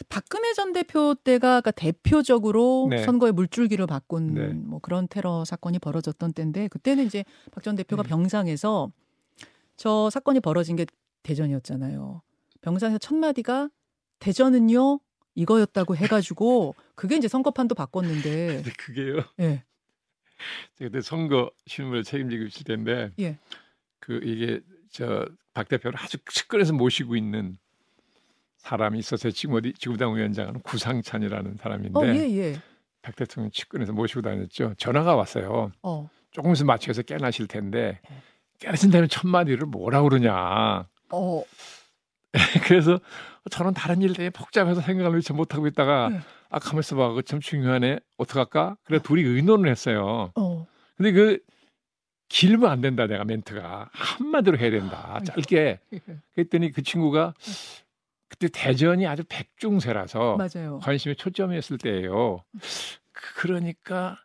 박근혜 0.09 0.53
전 0.55 0.73
대표 0.73 1.15
때가 1.15 1.61
그러니까 1.61 1.71
대표적으로 1.71 2.89
네. 2.91 2.99
선거에 2.99 3.31
물줄기를 3.31 3.87
바꾼 3.87 4.35
네. 4.35 4.49
뭐 4.49 4.81
그런 4.81 5.07
테러 5.09 5.45
사건이 5.45 5.79
벌어졌던 5.79 6.33
때인데 6.33 6.69
그때는 6.69 7.07
이제 7.07 7.25
박 7.53 7.63
전 7.63 7.77
대표가 7.77 8.03
네. 8.03 8.09
병상에서 8.09 8.91
저 9.77 10.11
사건이 10.11 10.41
벌어진 10.41 10.77
게 10.77 10.87
대전이었잖아요. 11.23 12.23
병상에서 12.61 12.99
첫 12.99 13.15
마디가 13.15 13.69
대전은요 14.19 15.01
이거였다고 15.35 15.97
해가지고 15.97 16.75
그게 16.95 17.17
이제 17.17 17.29
선거판도 17.29 17.75
바꿨는데 17.75 18.63
근데 18.65 18.71
그게요. 18.79 19.19
예 19.41 19.65
제가 20.77 20.91
그때 20.91 21.01
선거 21.01 21.51
실무를 21.67 22.03
책임지고 22.05 22.45
있을 22.45 22.65
텐데 22.65 23.11
예. 23.19 23.39
그 24.01 24.21
이게 24.23 24.61
저 24.91 25.27
박 25.55 25.69
대표를 25.69 25.99
아주 25.99 26.19
측근에서 26.31 26.75
모시고 26.75 27.17
있는 27.17 27.57
사람이 28.59 28.99
있어서 28.99 29.31
지금 29.31 29.55
어디 29.55 29.73
지구당 29.73 30.15
위원장은 30.15 30.61
구상찬이라는 30.61 31.57
사람인데 31.57 31.99
어 31.99 32.05
예 32.15 32.37
예. 32.39 32.61
박 33.01 33.17
대통령 33.17 33.51
측근에서 33.51 33.93
모시고 33.95 34.21
다녔죠. 34.21 34.75
전화가 34.77 35.15
왔어요. 35.17 35.73
어 35.83 36.11
조금 36.31 36.53
있으면 36.53 36.67
맞춰서 36.67 37.01
깨나실 37.01 37.47
텐데 37.47 38.01
다음에 38.59 39.07
첫 39.09 39.27
마디를 39.27 39.67
뭐라 39.67 40.03
그러냐. 40.03 40.87
어, 41.11 41.43
그래서 42.67 43.01
저는 43.51 43.75
다른 43.75 44.03
일 44.03 44.13
때문에 44.13 44.31
복잡해서 44.31 44.81
생각을 44.81 45.17
미처 45.17 45.35
못하고 45.35 45.67
있다가 45.67 46.09
네. 46.11 46.21
아 46.51 46.59
가만 46.59 46.81
있어 46.81 46.97
봐. 46.97 47.09
그거 47.09 47.23
참 47.23 47.41
중요하네. 47.41 48.01
어떡할까? 48.19 48.77
그래 48.85 48.99
둘이 49.03 49.23
의논을 49.23 49.71
했어요. 49.71 50.33
어. 50.35 50.67
근데 50.97 51.13
그 51.13 51.39
길면 52.29 52.69
안 52.71 52.81
된다 52.81 53.07
내가 53.07 53.25
멘트가 53.25 53.89
한마디로 53.93 54.59
해야 54.59 54.71
된다 54.71 55.21
짧게 55.25 55.79
그랬더니 56.35 56.73
그 56.73 56.83
친구가 56.83 57.35
그때 58.29 58.49
대전이 58.53 59.07
아주 59.07 59.23
백중세라서 59.29 60.37
맞아요. 60.37 60.81
관심이 60.83 61.15
초점이었을 61.15 61.79
때예요 61.79 62.43
그- 63.13 63.35
그러니까 63.37 64.19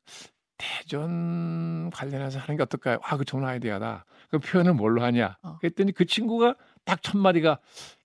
대전 0.62 1.90
관련해서 1.92 2.40
하는 2.40 2.58
게 2.58 2.64
어떨까요 2.64 3.00
아 3.04 3.18
그 3.18 3.26
좋은 3.26 3.44
아이디어다 3.44 4.06
그 4.30 4.40
표현을 4.40 4.74
뭘로 4.74 5.02
하냐 5.04 5.38
어. 5.42 5.58
그랬더니 5.60 5.92
그 5.92 6.06
친구가 6.06 6.56
딱 6.86 7.02
첫 7.02 7.18
마디가 7.18 7.60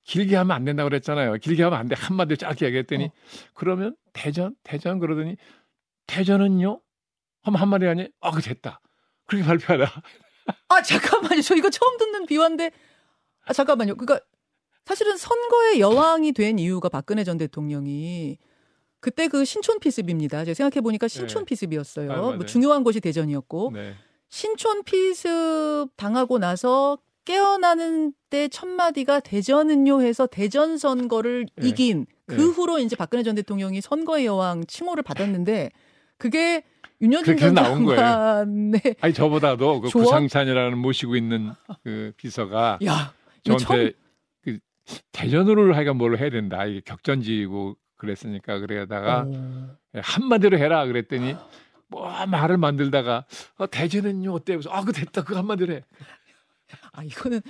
길게 0.04 0.36
하면 0.36 0.56
안 0.56 0.64
된다고 0.64 0.88
그랬잖아요 0.88 1.34
길게 1.34 1.62
하면 1.64 1.78
안 1.78 1.88
돼 1.88 1.94
한마디로 1.96 2.36
짧게 2.36 2.66
얘기했더니 2.66 3.04
어. 3.06 3.10
그러면 3.54 3.96
대전 4.12 4.54
대전 4.62 4.98
그러더니 4.98 5.36
대전은요 6.06 6.80
하면 7.42 7.60
한마디 7.60 7.86
하니 7.86 8.08
아 8.20 8.30
그 8.30 8.40
됐다 8.42 8.80
그렇게 9.26 9.44
발표하다. 9.46 10.02
아 10.68 10.82
잠깐만요. 10.82 11.42
저 11.42 11.56
이거 11.56 11.68
처음 11.70 11.98
듣는 11.98 12.26
비화인데. 12.26 12.70
아 13.44 13.52
잠깐만요. 13.52 13.96
그러니까 13.96 14.24
사실은 14.84 15.16
선거의 15.16 15.80
여왕이 15.80 16.30
된 16.32 16.60
이유가 16.60 16.88
박근혜 16.88 17.24
전 17.24 17.36
대통령이 17.36 18.38
그때 19.06 19.28
그 19.28 19.44
신촌 19.44 19.78
피습입니다. 19.78 20.44
제가 20.44 20.52
생각해 20.52 20.80
보니까 20.80 21.06
신촌 21.06 21.44
네. 21.44 21.46
피습이었어요. 21.46 22.12
아, 22.12 22.16
뭐. 22.16 22.44
중요한 22.44 22.82
곳이 22.82 22.98
대전이었고 22.98 23.70
네. 23.72 23.94
신촌 24.30 24.82
피습 24.82 25.90
당하고 25.96 26.40
나서 26.40 26.98
깨어나는 27.24 28.12
때 28.30 28.48
첫 28.48 28.66
마디가 28.66 29.20
대전은요 29.20 30.02
해서 30.02 30.26
대전 30.26 30.76
선거를 30.76 31.46
네. 31.54 31.68
이긴 31.68 32.06
그 32.26 32.34
네. 32.34 32.42
후로 32.42 32.80
이제 32.80 32.96
박근혜 32.96 33.22
전 33.22 33.36
대통령이 33.36 33.80
선거의 33.80 34.26
여왕 34.26 34.66
칭호를 34.66 35.04
받았는데 35.04 35.70
그게 36.18 36.64
윤여준 37.00 37.36
전 37.36 37.54
나온 37.54 37.84
거예요. 37.84 38.00
장관의 38.00 38.96
아니 39.02 39.14
저보다도 39.14 39.82
그? 39.82 39.90
구상찬이라는 39.90 40.78
모시고 40.78 41.14
있는 41.14 41.52
그 41.84 42.12
비서가 42.16 42.80
야 42.84 43.14
저한테 43.44 43.92
그 44.42 44.58
대전으로 45.12 45.76
하여간 45.76 45.96
뭘 45.96 46.18
해야 46.18 46.28
된다. 46.28 46.64
이게 46.66 46.80
격전지고 46.84 47.76
그랬으니까 47.96 48.58
그래다가 48.58 49.26
어. 49.26 49.76
한마디로 49.94 50.58
해라 50.58 50.84
그랬더니 50.86 51.36
뭐 51.88 52.08
말을 52.26 52.56
만들다가 52.56 53.24
어, 53.56 53.68
대전은요 53.68 54.32
어때? 54.32 54.54
그래서 54.54 54.70
아그 54.70 54.92
됐다 54.92 55.24
그 55.24 55.34
한마디로 55.34 55.74
해. 55.74 55.84
아 56.92 57.04
이거는 57.04 57.40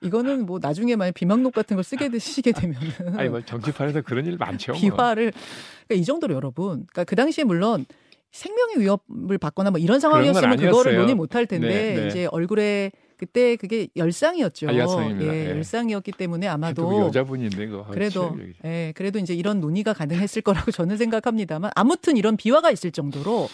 이거는 0.00 0.46
뭐 0.46 0.60
나중에 0.62 0.94
만약 0.94 1.12
비망록 1.12 1.52
같은 1.52 1.76
걸 1.76 1.82
쓰게 1.82 2.08
되시게 2.08 2.52
되면은 2.52 2.78
아니 3.18 3.28
뭐 3.28 3.40
정치판에서 3.40 4.02
그런 4.02 4.26
일 4.26 4.36
많죠. 4.36 4.72
뭐. 4.72 4.80
비화를 4.80 5.32
그러니까 5.32 5.94
이 5.94 6.04
정도로 6.04 6.34
여러분 6.34 6.86
그러니까 6.86 7.04
그 7.04 7.16
당시에 7.16 7.44
물론 7.44 7.84
생명의 8.30 8.78
위협을 8.78 9.38
받거나 9.38 9.70
뭐 9.72 9.80
이런 9.80 9.98
상황이었으면 9.98 10.56
건 10.56 10.66
그거를. 10.66 10.96
논의 10.96 11.14
못할 11.16 11.46
텐데 11.46 11.68
네, 11.68 12.00
네. 12.00 12.06
이제 12.06 12.28
얼굴에 12.30 12.92
그때 13.20 13.56
그게 13.56 13.88
열상이었죠. 13.96 14.70
아, 14.70 14.74
열상입니다. 14.74 15.34
예, 15.34 15.44
예. 15.44 15.50
열상이었기 15.50 16.12
때문에 16.12 16.46
또 16.46 16.52
아마도 16.52 16.88
그 16.88 16.96
여자분인데 17.00 17.66
그거 17.66 17.84
그래도. 17.90 18.34
예, 18.64 18.94
그래도 18.96 19.18
이제 19.18 19.34
이런 19.34 19.60
논의가 19.60 19.92
가능했을 19.92 20.40
거라고 20.40 20.70
저는 20.72 20.96
생각합니다만 20.96 21.70
아무튼 21.76 22.16
이런 22.16 22.38
비화가 22.38 22.70
있을 22.70 22.92
정도로 22.92 23.50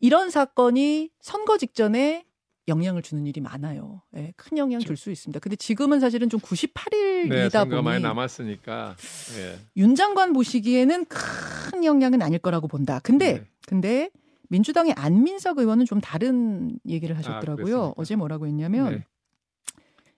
이런 0.00 0.30
사건이 0.30 1.10
선거 1.20 1.58
직전에 1.58 2.24
영향을 2.68 3.02
주는 3.02 3.26
일이 3.26 3.42
많아요. 3.42 4.00
예, 4.16 4.32
큰 4.36 4.56
영향 4.56 4.80
줄 4.80 4.96
수 4.96 5.10
있습니다. 5.10 5.40
근데 5.40 5.56
지금은 5.56 6.00
사실은 6.00 6.30
좀 6.30 6.40
98일이다 6.40 7.50
네, 7.52 7.68
보니 7.68 7.82
많이 7.82 8.02
남았으니까. 8.02 8.96
예. 9.38 9.58
윤 9.76 9.94
장관 9.94 10.32
보시기에는 10.32 11.04
큰 11.04 11.84
영향은 11.84 12.22
아닐 12.22 12.38
거라고 12.38 12.66
본다. 12.66 12.98
근데 13.02 13.34
네. 13.34 13.44
근데 13.66 14.08
민주당의 14.48 14.92
안민석 14.94 15.58
의원은 15.58 15.84
좀 15.86 16.00
다른 16.00 16.78
얘기를 16.88 17.16
하셨더라고요. 17.18 17.64
그랬습니까? 17.64 17.92
어제 17.96 18.16
뭐라고 18.16 18.46
했냐면 18.46 18.90
네. 18.90 19.04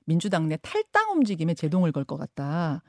민주당 0.04 0.48
내 0.48 0.56
탈당 0.62 1.12
움직임에 1.12 1.54
제동을 1.54 1.92
걸 1.92 2.04
것 2.04 2.16
같다. 2.16 2.82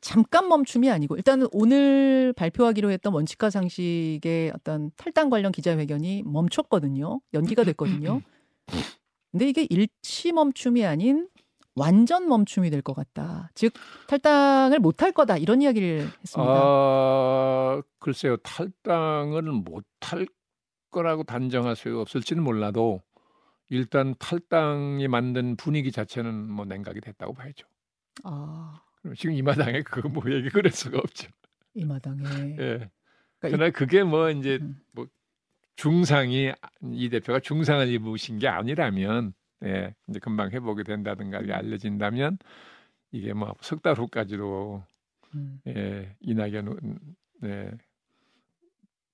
잠깐 0.00 0.48
멈춤이 0.48 0.90
아니고 0.90 1.16
일단은 1.16 1.46
오늘 1.52 2.32
발표하기로 2.36 2.90
했던 2.90 3.12
원칙과 3.14 3.50
상식의 3.50 4.50
어떤 4.54 4.90
탈당 4.96 5.30
관련 5.30 5.52
기자회견이 5.52 6.24
멈췄거든요. 6.26 7.20
연기가 7.34 7.62
됐거든요. 7.64 8.20
근데 9.30 9.48
이게 9.48 9.66
일치 9.70 10.32
멈춤이 10.32 10.84
아닌 10.84 11.28
완전 11.74 12.28
멈춤이 12.28 12.68
될 12.70 12.82
것 12.82 12.94
같다. 12.94 13.50
즉 13.54 13.72
탈당을 14.08 14.78
못 14.80 15.02
할 15.02 15.12
거다 15.12 15.36
이런 15.38 15.62
이야기를 15.62 16.00
했습니다. 16.00 16.52
아, 16.52 17.80
글쎄요. 18.00 18.36
탈당을 18.38 19.42
못 19.42 19.84
할 20.00 20.26
거라고 20.92 21.24
단정할 21.24 21.76
수 21.76 22.00
없을지는 22.00 22.44
몰라도 22.44 23.02
일단 23.70 24.14
탈당이 24.18 25.08
만든 25.08 25.56
분위기 25.56 25.92
자체는 25.92 26.50
뭐 26.50 26.64
냉각이 26.66 27.00
됐다고 27.00 27.34
봐야죠. 27.34 27.66
아, 28.24 28.80
그럼 29.02 29.14
지금 29.16 29.34
이 29.34 29.42
마당에 29.42 29.82
그거 29.82 30.08
뭐 30.08 30.22
얘기 30.30 30.50
그럴 30.50 30.70
수가 30.72 30.98
없죠. 30.98 31.28
이 31.74 31.84
마당에. 31.84 32.22
예. 32.60 32.90
그러니까 33.40 33.56
그러나 33.56 33.70
그게 33.70 34.04
뭐 34.04 34.30
이제 34.30 34.58
음. 34.60 34.80
뭐 34.92 35.06
중상이 35.76 36.52
이 36.92 37.08
대표가 37.10 37.40
중상을 37.40 37.88
입으신 37.88 38.38
게 38.38 38.48
아니라면 38.48 39.34
예, 39.64 39.94
이제 40.08 40.18
금방 40.20 40.50
회복이 40.50 40.84
된다든가 40.84 41.40
이게 41.40 41.52
알려진다면 41.52 42.38
이게 43.12 43.32
뭐 43.34 43.54
석 43.62 43.82
달 43.82 43.94
후까지도 43.98 44.84
음. 45.34 45.60
예, 45.68 46.16
이낙연 46.20 46.68
음, 46.68 46.98
네, 47.42 47.70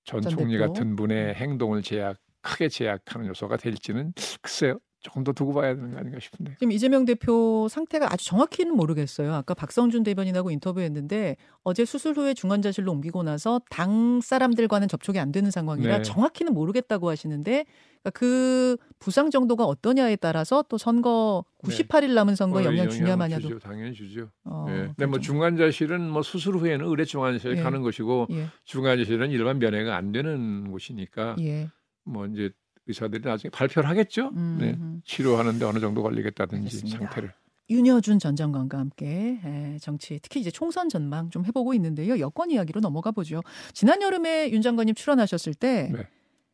전전 0.09 0.31
총리. 0.31 0.57
같은 0.59 0.97
분의 0.97 1.35
행동을 1.35 1.83
제약 1.83 2.17
크게 2.41 2.71
제약하는 2.71 3.27
요소가 3.27 3.59
될지는 3.59 4.15
글쎄요 4.41 4.79
조금 5.01 5.23
더 5.23 5.33
두고 5.33 5.53
봐야 5.55 5.75
되는 5.75 5.93
거 5.93 5.99
아닌가 5.99 6.19
싶은데. 6.19 6.57
지금 6.59 6.73
이재명 6.73 7.05
대표 7.05 7.69
상태가 7.71 8.13
아주 8.13 8.27
정확히는 8.27 8.75
모르겠어요. 8.75 9.33
아까 9.33 9.55
박성준 9.55 10.03
대변인하고 10.03 10.51
인터뷰했는데 10.51 11.37
어제 11.63 11.85
수술 11.85 12.17
후에 12.17 12.35
중환자실로 12.35 12.91
옮기고 12.91 13.23
나서 13.23 13.61
당 13.71 14.21
사람들과는 14.21 14.89
접촉이 14.89 15.19
안 15.21 15.31
되는 15.31 15.51
상황이라 15.51 15.99
네. 15.99 16.03
정확히는 16.03 16.53
모르겠다고 16.53 17.09
하시는데 17.11 17.65
그러니까 18.03 18.11
그 18.19 18.77
부상 18.99 19.31
정도가 19.31 19.65
어떠냐에 19.65 20.17
따라서 20.17 20.65
또 20.69 20.79
선거 20.79 21.45
98일 21.63 22.15
남은 22.15 22.35
선거 22.35 22.59
어, 22.59 22.63
영향 22.63 22.79
영향을 22.79 22.91
주냐 22.91 23.17
마냐도. 23.17 23.43
주죠, 23.43 23.59
당연히 23.61 23.93
주죠. 23.95 24.31
어, 24.45 24.67
예. 24.69 24.73
근데 24.73 25.07
뭐 25.07 25.13
그렇죠. 25.13 25.33
중환자실은 25.33 26.09
뭐 26.11 26.23
수술 26.23 26.57
후에는 26.57 26.85
의뢰 26.87 27.05
중환자실 27.05 27.57
예. 27.57 27.63
가는 27.63 27.83
것이고 27.83 28.27
예, 28.31 28.47
중환자실은 28.65 29.31
일반 29.31 29.59
면회가 29.59 29.97
안 29.97 30.11
되는 30.13 30.71
곳이니까 30.71 31.37
예. 31.41 31.69
뭐 32.05 32.27
이제 32.27 32.51
의사들이 32.89 33.23
나중에 33.23 33.51
발표를 33.51 33.89
하겠죠. 33.89 34.31
음, 34.35 34.59
네. 34.61 34.71
음. 34.71 35.03
치료하는데 35.05 35.65
어느 35.65 35.79
정도 35.79 36.03
걸리겠다든지 36.03 36.57
알겠습니다. 36.65 36.99
상태를. 36.99 37.33
윤여준 37.71 38.19
전 38.19 38.35
장관과 38.35 38.79
함께 38.79 39.39
에, 39.45 39.77
정치 39.83 40.19
특히 40.23 40.41
이제 40.41 40.51
총선 40.51 40.89
전망 40.89 41.29
좀 41.29 41.45
해보고 41.45 41.75
있는데요. 41.75 42.19
여권 42.19 42.51
이야기로 42.51 42.81
넘어가 42.81 43.11
보죠. 43.11 43.43
지난 43.75 44.01
여름에 44.01 44.51
윤 44.53 44.63
장관님 44.63 44.95
출연하셨을 44.95 45.53
때 45.53 45.91
네. 45.93 46.09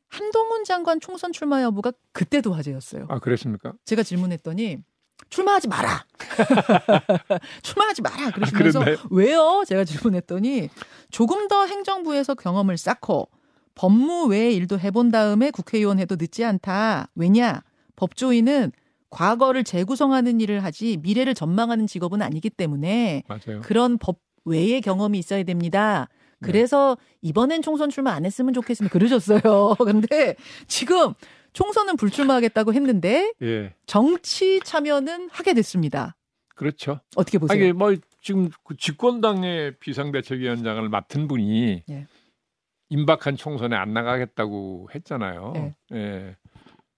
한동훈 0.08 0.64
장관 0.64 0.98
총선 0.98 1.32
출마 1.32 1.62
여부가 1.62 1.92
그때도 2.12 2.52
화제였어요. 2.52 3.06
아 3.08 3.20
그랬습니까? 3.20 3.74
제가 3.84 4.02
질문했더니 4.02 4.78
출마하지 5.30 5.68
마라. 5.68 6.04
출마하지 7.62 8.02
마라. 8.02 8.30
그러시면서 8.32 8.80
그랬나요? 8.80 9.06
왜요? 9.10 9.62
제가 9.66 9.84
질문했더니 9.84 10.68
조금 11.10 11.46
더 11.46 11.64
행정부에서 11.66 12.34
경험을 12.34 12.76
쌓고 12.76 13.28
법무 13.74 14.26
외의 14.26 14.54
일도 14.56 14.78
해본 14.78 15.10
다음에 15.10 15.50
국회의원 15.50 15.98
해도 15.98 16.16
늦지 16.18 16.44
않다. 16.44 17.08
왜냐? 17.14 17.62
법조인은 17.96 18.72
과거를 19.10 19.64
재구성하는 19.64 20.40
일을 20.40 20.64
하지 20.64 20.96
미래를 20.98 21.34
전망하는 21.34 21.86
직업은 21.86 22.22
아니기 22.22 22.50
때문에 22.50 23.22
맞아요. 23.28 23.60
그런 23.62 23.98
법 23.98 24.18
외의 24.44 24.80
경험이 24.80 25.18
있어야 25.18 25.42
됩니다. 25.44 26.08
그래서 26.40 26.98
이번엔 27.22 27.62
총선 27.62 27.88
출마 27.88 28.12
안 28.12 28.26
했으면 28.26 28.52
좋겠으면 28.52 28.90
그러셨어요. 28.90 29.74
근데 29.82 30.36
지금 30.66 31.14
총선은 31.54 31.96
불출마하겠다고 31.96 32.74
했는데 32.74 33.32
예. 33.42 33.72
정치 33.86 34.60
참여는 34.62 35.30
하게 35.32 35.54
됐습니다. 35.54 36.16
그렇죠. 36.54 37.00
어떻게 37.16 37.38
보세요? 37.38 37.62
아니 37.62 37.72
뭐 37.72 37.94
지금 38.20 38.50
그 38.64 38.76
집권당의 38.76 39.78
비상대책위원장을 39.78 40.86
맡은 40.88 41.28
분이 41.28 41.84
예. 41.88 42.06
임박한 42.90 43.36
총선에 43.36 43.76
안 43.76 43.92
나가겠다고 43.92 44.88
했잖아요. 44.94 45.52
예. 45.56 45.96
예. 45.96 46.36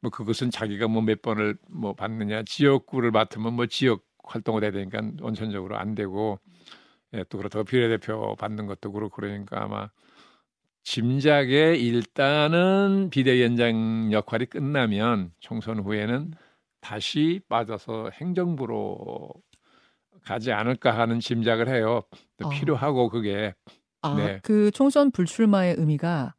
뭐 0.00 0.10
그것은 0.10 0.50
자기가 0.50 0.88
뭐 0.88 1.02
몇 1.02 1.22
번을 1.22 1.56
뭐 1.70 1.94
받느냐 1.94 2.42
지역구를 2.44 3.10
맡으면 3.12 3.54
뭐 3.54 3.66
지역 3.66 4.04
활동을 4.24 4.64
해야 4.64 4.72
되니까 4.72 5.00
원천적으로 5.20 5.76
안 5.78 5.94
되고 5.94 6.38
예, 7.14 7.24
또 7.28 7.38
그렇다고 7.38 7.64
비례대표 7.64 8.34
받는 8.36 8.66
것도 8.66 8.92
그렇고 8.92 9.16
그러니까 9.16 9.62
아마 9.62 9.90
짐작에 10.84 11.76
일단은 11.76 13.10
비대위원장 13.10 14.12
역할이 14.12 14.46
끝나면 14.46 15.32
총선 15.40 15.80
후에는 15.80 16.32
다시 16.80 17.40
빠져서 17.48 18.10
행정부로 18.14 19.32
가지 20.22 20.52
않을까 20.52 20.96
하는 20.96 21.20
짐작을 21.20 21.68
해요. 21.68 22.02
아. 22.42 22.48
필요하고 22.50 23.08
그게 23.08 23.54
아, 24.12 24.14
네. 24.16 24.40
그 24.42 24.70
총선 24.72 25.10
불출마의 25.10 25.76
의미가 25.78 26.34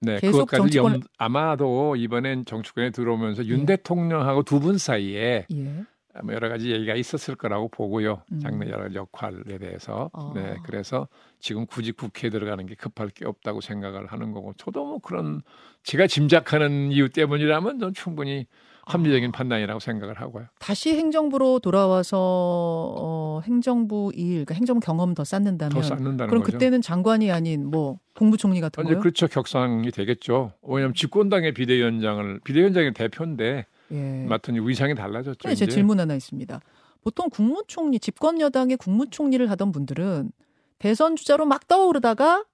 네, 0.00 0.18
계속 0.20 0.46
그것까지 0.46 0.78
정치권을- 0.78 0.92
염, 0.94 1.00
아마도 1.18 1.96
이번엔 1.96 2.44
정치권에 2.44 2.90
들어오면서 2.90 3.44
윤 3.46 3.60
예. 3.62 3.66
대통령하고 3.66 4.42
두 4.42 4.60
분 4.60 4.78
사이에 4.78 5.46
예. 5.52 5.84
뭐 6.22 6.34
여러 6.34 6.48
가지 6.48 6.70
얘기가 6.70 6.94
있었을 6.94 7.34
거라고 7.34 7.68
보고요. 7.68 8.22
음. 8.32 8.40
장래 8.40 8.70
여러 8.70 8.92
역할에 8.94 9.58
대해서. 9.58 10.10
아. 10.14 10.32
네, 10.34 10.56
그래서 10.64 11.08
지금 11.40 11.66
굳이 11.66 11.92
국회에 11.92 12.30
들어가는 12.30 12.64
게 12.66 12.74
급할 12.74 13.10
게 13.10 13.26
없다고 13.26 13.60
생각을 13.60 14.06
하는 14.06 14.32
거고, 14.32 14.54
저도 14.56 14.84
뭐 14.86 14.98
그런 14.98 15.42
제가 15.82 16.06
짐작하는 16.06 16.90
이유 16.90 17.10
때문이라면 17.10 17.78
전 17.80 17.92
충분히 17.92 18.46
합리적인 18.86 19.28
아. 19.28 19.32
판단이라고 19.32 19.80
생각을 19.80 20.20
하고요. 20.20 20.46
다시 20.58 20.96
행정부로 20.96 21.58
돌아와서 21.58 22.18
어, 22.18 23.40
행정부 23.44 24.12
일, 24.14 24.28
그러니까 24.44 24.54
행정 24.54 24.80
경험 24.80 25.14
더 25.14 25.24
쌓는다면 25.24 25.74
더 25.74 25.82
쌓는다는 25.82 26.28
그럼 26.28 26.42
거죠. 26.42 26.52
그때는 26.52 26.80
장관이 26.80 27.30
아닌 27.32 27.66
뭐 27.66 27.98
국무총리 28.14 28.60
같은 28.60 28.84
거요? 28.84 29.00
그렇죠 29.00 29.26
격상이 29.26 29.90
되겠죠. 29.90 30.52
왜냐하면 30.62 30.94
집권당의 30.94 31.52
비대위원장을 31.52 32.40
비대위원장의 32.44 32.94
대표인데 32.94 33.66
예. 33.90 34.24
맡은 34.28 34.66
위상이 34.66 34.94
달라졌죠. 34.94 35.38
근데 35.42 35.54
제. 35.54 35.66
질문 35.66 35.98
하나 35.98 36.14
있습니다. 36.14 36.60
보통 37.02 37.28
국무총리 37.28 37.98
집권 37.98 38.40
여당의 38.40 38.76
국무총리를 38.76 39.50
하던 39.50 39.72
분들은 39.72 40.30
대선 40.78 41.16
주자로 41.16 41.44
막 41.44 41.66
떠오르다가 41.66 42.44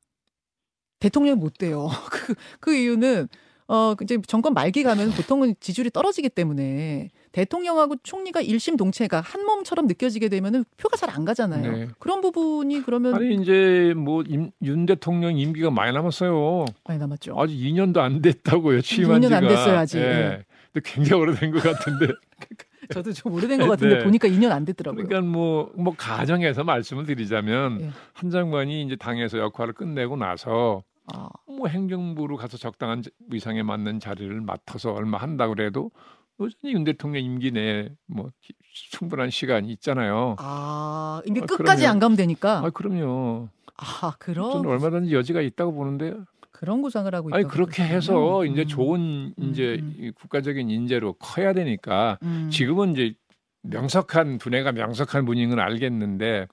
대통령이 0.98 1.38
못 1.38 1.58
돼요. 1.58 1.88
그, 2.10 2.34
그 2.60 2.74
이유는 2.74 3.28
어 3.72 3.94
이제 4.02 4.18
정권 4.26 4.52
말기 4.52 4.82
가면 4.82 5.12
보통은 5.12 5.54
지지율이 5.58 5.90
떨어지기 5.90 6.28
때문에 6.28 7.08
대통령하고 7.32 7.96
총리가 8.02 8.42
일심동체가 8.42 9.22
한 9.22 9.46
몸처럼 9.46 9.86
느껴지게 9.86 10.28
되면은 10.28 10.64
표가 10.76 10.96
잘 10.98 11.08
안 11.12 11.24
가잖아요. 11.24 11.72
네. 11.72 11.88
그런 11.98 12.20
부분이 12.20 12.82
그러면 12.84 13.14
아니 13.14 13.34
이제 13.34 13.94
뭐 13.96 14.22
윤 14.62 14.86
대통령 14.86 15.38
임기가 15.38 15.70
많이 15.70 15.92
남았어요. 15.92 16.66
많이 16.84 17.00
남았죠. 17.00 17.34
아직 17.38 17.54
2년도 17.56 17.98
안 17.98 18.20
됐다고요. 18.22 18.80
취임한 18.82 19.20
2년 19.20 19.24
지가. 19.24 19.36
안 19.38 19.48
됐어요, 19.48 19.78
아직. 19.78 19.98
예. 19.98 20.02
예. 20.02 20.44
근데 20.72 20.90
굉장히 20.90 21.22
오래된 21.22 21.50
것 21.52 21.62
같은데. 21.62 22.08
저도 22.92 23.12
좀 23.12 23.32
오래된 23.32 23.58
것 23.60 23.68
같은데 23.68 23.98
네. 23.98 24.04
보니까 24.04 24.28
2년 24.28 24.50
안 24.50 24.64
됐더라고요. 24.66 25.06
그러니까 25.06 25.30
뭐뭐 25.30 25.94
가정에서 25.96 26.64
말씀을 26.64 27.06
드리자면 27.06 27.80
예. 27.80 27.90
한 28.12 28.30
장관이 28.30 28.82
이제 28.82 28.96
당에서 28.96 29.38
역할을 29.38 29.72
끝내고 29.74 30.16
나서 30.16 30.82
아, 31.14 31.28
뭐 31.47 31.69
행정부로 31.69 32.37
가서 32.37 32.57
적당한 32.57 33.02
위상에 33.31 33.62
맞는 33.62 34.00
자리를 34.00 34.40
맡아서 34.40 34.92
얼마 34.92 35.19
한다 35.19 35.47
그래도 35.49 35.90
여전히 36.40 36.75
윤 36.75 36.85
대통령 36.85 37.23
임기 37.23 37.52
내에 37.52 37.90
뭐 38.07 38.31
기- 38.40 38.54
충분한 38.90 39.31
시간이 39.31 39.71
있잖아요. 39.73 40.37
아 40.38 41.21
이게 41.26 41.40
아, 41.42 41.47
끝까지 41.47 41.83
그럼요. 41.83 41.92
안 41.92 41.99
가면 41.99 42.16
되니까. 42.16 42.59
아 42.64 42.71
그럼요. 42.71 43.49
아 43.76 44.14
그런 44.19 44.52
저는 44.52 44.71
얼마든지 44.71 45.14
여지가 45.14 45.40
있다고 45.42 45.73
보는데 45.73 46.14
그런 46.51 46.81
구상을 46.83 47.12
하고 47.14 47.29
있다. 47.29 47.37
아니 47.37 47.46
그렇게 47.46 47.83
해서 47.83 48.44
이제 48.44 48.64
좋은 48.64 49.35
음, 49.38 49.51
이제 49.51 49.79
음. 49.81 49.94
이 49.98 50.11
국가적인 50.12 50.70
인재로 50.70 51.14
커야 51.14 51.53
되니까 51.53 52.18
음. 52.22 52.48
지금은 52.51 52.92
이제 52.92 53.14
명석한 53.62 54.38
두뇌가 54.38 54.72
명석한 54.72 55.25
분인 55.25 55.51
건 55.51 55.61
알겠는데 55.61 56.46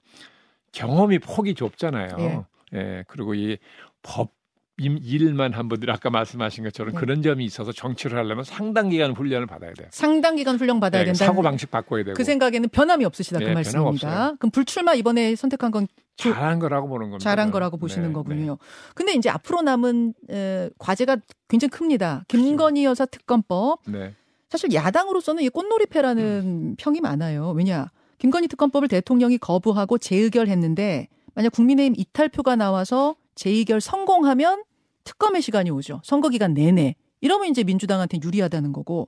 경험이 0.72 1.18
폭이 1.18 1.54
좁잖아요. 1.54 2.16
예. 2.18 2.44
예. 2.78 3.04
그리고 3.08 3.34
이 3.34 3.56
법 4.02 4.32
일만 4.80 5.52
한 5.52 5.68
분들이 5.68 5.92
아까 5.92 6.10
말씀하신 6.10 6.64
것처럼 6.64 6.94
네. 6.94 6.98
그런 7.00 7.22
점이 7.22 7.44
있어서 7.44 7.72
정치를 7.72 8.18
하려면 8.18 8.44
상당 8.44 8.88
기간 8.88 9.12
훈련을 9.12 9.46
받아야 9.46 9.72
돼요. 9.74 9.88
상당 9.90 10.36
기간 10.36 10.56
훈련 10.56 10.80
받아야 10.80 11.02
예, 11.02 11.04
된다. 11.06 11.26
사고 11.26 11.42
방식 11.42 11.70
바꿔야 11.70 12.02
되고 12.04 12.16
그 12.16 12.24
생각에는 12.24 12.68
변함이 12.70 13.04
없으시다 13.04 13.38
그 13.38 13.44
네, 13.44 13.54
말씀입니다. 13.54 14.06
변함없어요. 14.08 14.36
그럼 14.38 14.50
불출마 14.50 14.94
이번에 14.94 15.36
선택한 15.36 15.70
건 15.70 15.86
잘한 16.16 16.58
거라고 16.58 16.88
보는 16.88 17.10
겁니다. 17.10 17.22
잘한. 17.22 17.50
거라고 17.50 17.76
보시는 17.76 18.08
네, 18.08 18.12
거군요. 18.14 18.58
근데 18.94 19.12
이제 19.14 19.28
앞으로 19.30 19.62
남은 19.62 20.14
에, 20.30 20.70
과제가 20.78 21.16
굉장히 21.48 21.70
큽니다. 21.70 22.24
김건희 22.28 22.84
여사 22.84 23.06
특검법. 23.06 23.80
네. 23.86 23.98
네. 23.98 24.14
사실 24.48 24.72
야당으로서는 24.74 25.42
이 25.44 25.48
꽃놀이패라는 25.48 26.76
평이 26.78 27.00
많아요. 27.00 27.50
왜냐? 27.52 27.90
김건희 28.18 28.48
특검법을 28.48 28.88
대통령이 28.88 29.38
거부하고 29.38 29.96
재의결했는데 29.98 31.08
만약 31.34 31.52
국민의힘 31.52 31.94
이탈표가 31.96 32.56
나와서 32.56 33.14
재의결 33.34 33.80
성공하면 33.80 34.62
특검의 35.04 35.42
시간이 35.42 35.70
오죠. 35.70 36.00
선거 36.04 36.28
기간 36.28 36.54
내내. 36.54 36.94
이러면 37.20 37.48
이제 37.48 37.64
민주당한테 37.64 38.18
유리하다는 38.22 38.72
거고 38.72 39.06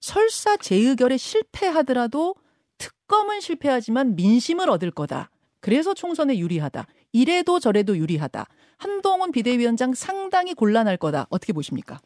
설사 0.00 0.56
재의결에 0.56 1.16
실패하더라도 1.16 2.34
특검은 2.78 3.40
실패하지만 3.40 4.16
민심을 4.16 4.68
얻을 4.68 4.90
거다. 4.90 5.30
그래서 5.60 5.94
총선에 5.94 6.38
유리하다. 6.38 6.86
이래도 7.12 7.60
저래도 7.60 7.96
유리하다. 7.96 8.46
한동훈 8.78 9.30
비대위원장 9.30 9.94
상당히 9.94 10.54
곤란할 10.54 10.96
거다. 10.96 11.26
어떻게 11.30 11.52
보십니까? 11.52 12.00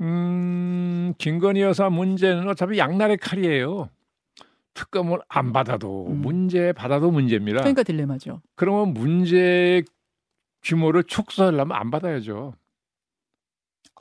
음, 0.00 1.14
김건희 1.18 1.60
여사 1.60 1.88
문제는 1.88 2.48
어차피 2.48 2.78
양날의 2.78 3.18
칼이에요. 3.18 3.90
특검을 4.74 5.20
안 5.28 5.52
받아도 5.52 6.06
음. 6.08 6.20
문제, 6.20 6.72
받아도 6.72 7.10
문제입니다. 7.10 7.60
그러니까 7.60 7.82
딜레마죠. 7.82 8.40
그러면 8.56 8.94
문제 8.94 9.82
규모를 10.62 11.04
축소하려면 11.04 11.76
안 11.76 11.90
받아야죠. 11.90 12.54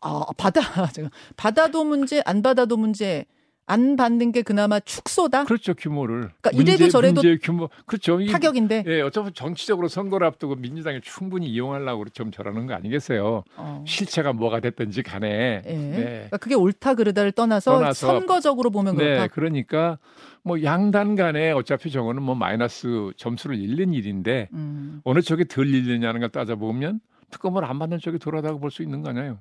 아, 0.01 0.25
받아. 0.37 0.61
제가 0.93 1.09
받아도 1.37 1.83
문제, 1.83 2.21
안 2.25 2.41
받아도 2.41 2.77
문제. 2.77 3.25
안 3.71 3.95
받는 3.95 4.31
게 4.31 4.41
그나마 4.41 4.79
축소다. 4.79 5.43
그렇죠, 5.43 5.75
규모를. 5.75 6.31
그러니까 6.41 6.51
이래도 6.59 6.89
저래도 6.89 7.21
문제 7.21 7.37
규모. 7.39 7.69
그렇죠. 7.85 8.19
이- 8.19 8.25
타격인데. 8.25 8.83
예, 8.87 9.01
어차피 9.01 9.31
정치적으로 9.31 9.87
선거를 9.87 10.25
앞두고 10.25 10.55
민주당이 10.55 11.01
충분히 11.03 11.45
이용하려고 11.49 12.05
좀 12.05 12.31
저러는 12.31 12.65
거 12.65 12.73
아니겠어요. 12.73 13.43
어. 13.57 13.85
실체가 13.87 14.33
뭐가 14.33 14.59
됐든지 14.59 15.03
간에. 15.03 15.61
예. 15.67 15.71
네. 15.71 16.01
그러니까 16.01 16.37
그게 16.37 16.55
옳다 16.55 16.95
그르다를 16.95 17.31
떠나서, 17.31 17.73
떠나서 17.75 18.07
선거적으로 18.07 18.71
보면 18.71 18.97
네, 18.97 19.03
그렇다. 19.03 19.27
그러니까 19.27 19.99
뭐 20.41 20.63
양단 20.63 21.15
간에 21.15 21.51
어차피 21.51 21.91
저거는 21.91 22.23
뭐 22.23 22.33
마이너스 22.33 23.11
점수를 23.17 23.55
잃는 23.59 23.93
일인데 23.93 24.49
음. 24.53 25.01
어느 25.03 25.21
쪽이 25.21 25.45
덜 25.47 25.67
잃느냐는 25.71 26.21
걸 26.21 26.29
따져보면 26.29 27.01
특검을 27.29 27.63
안 27.65 27.77
받는 27.77 27.99
쪽이 27.99 28.17
덜하다고 28.17 28.59
볼 28.61 28.71
수 28.71 28.81
있는 28.81 29.03
거 29.03 29.09
아니에요. 29.11 29.37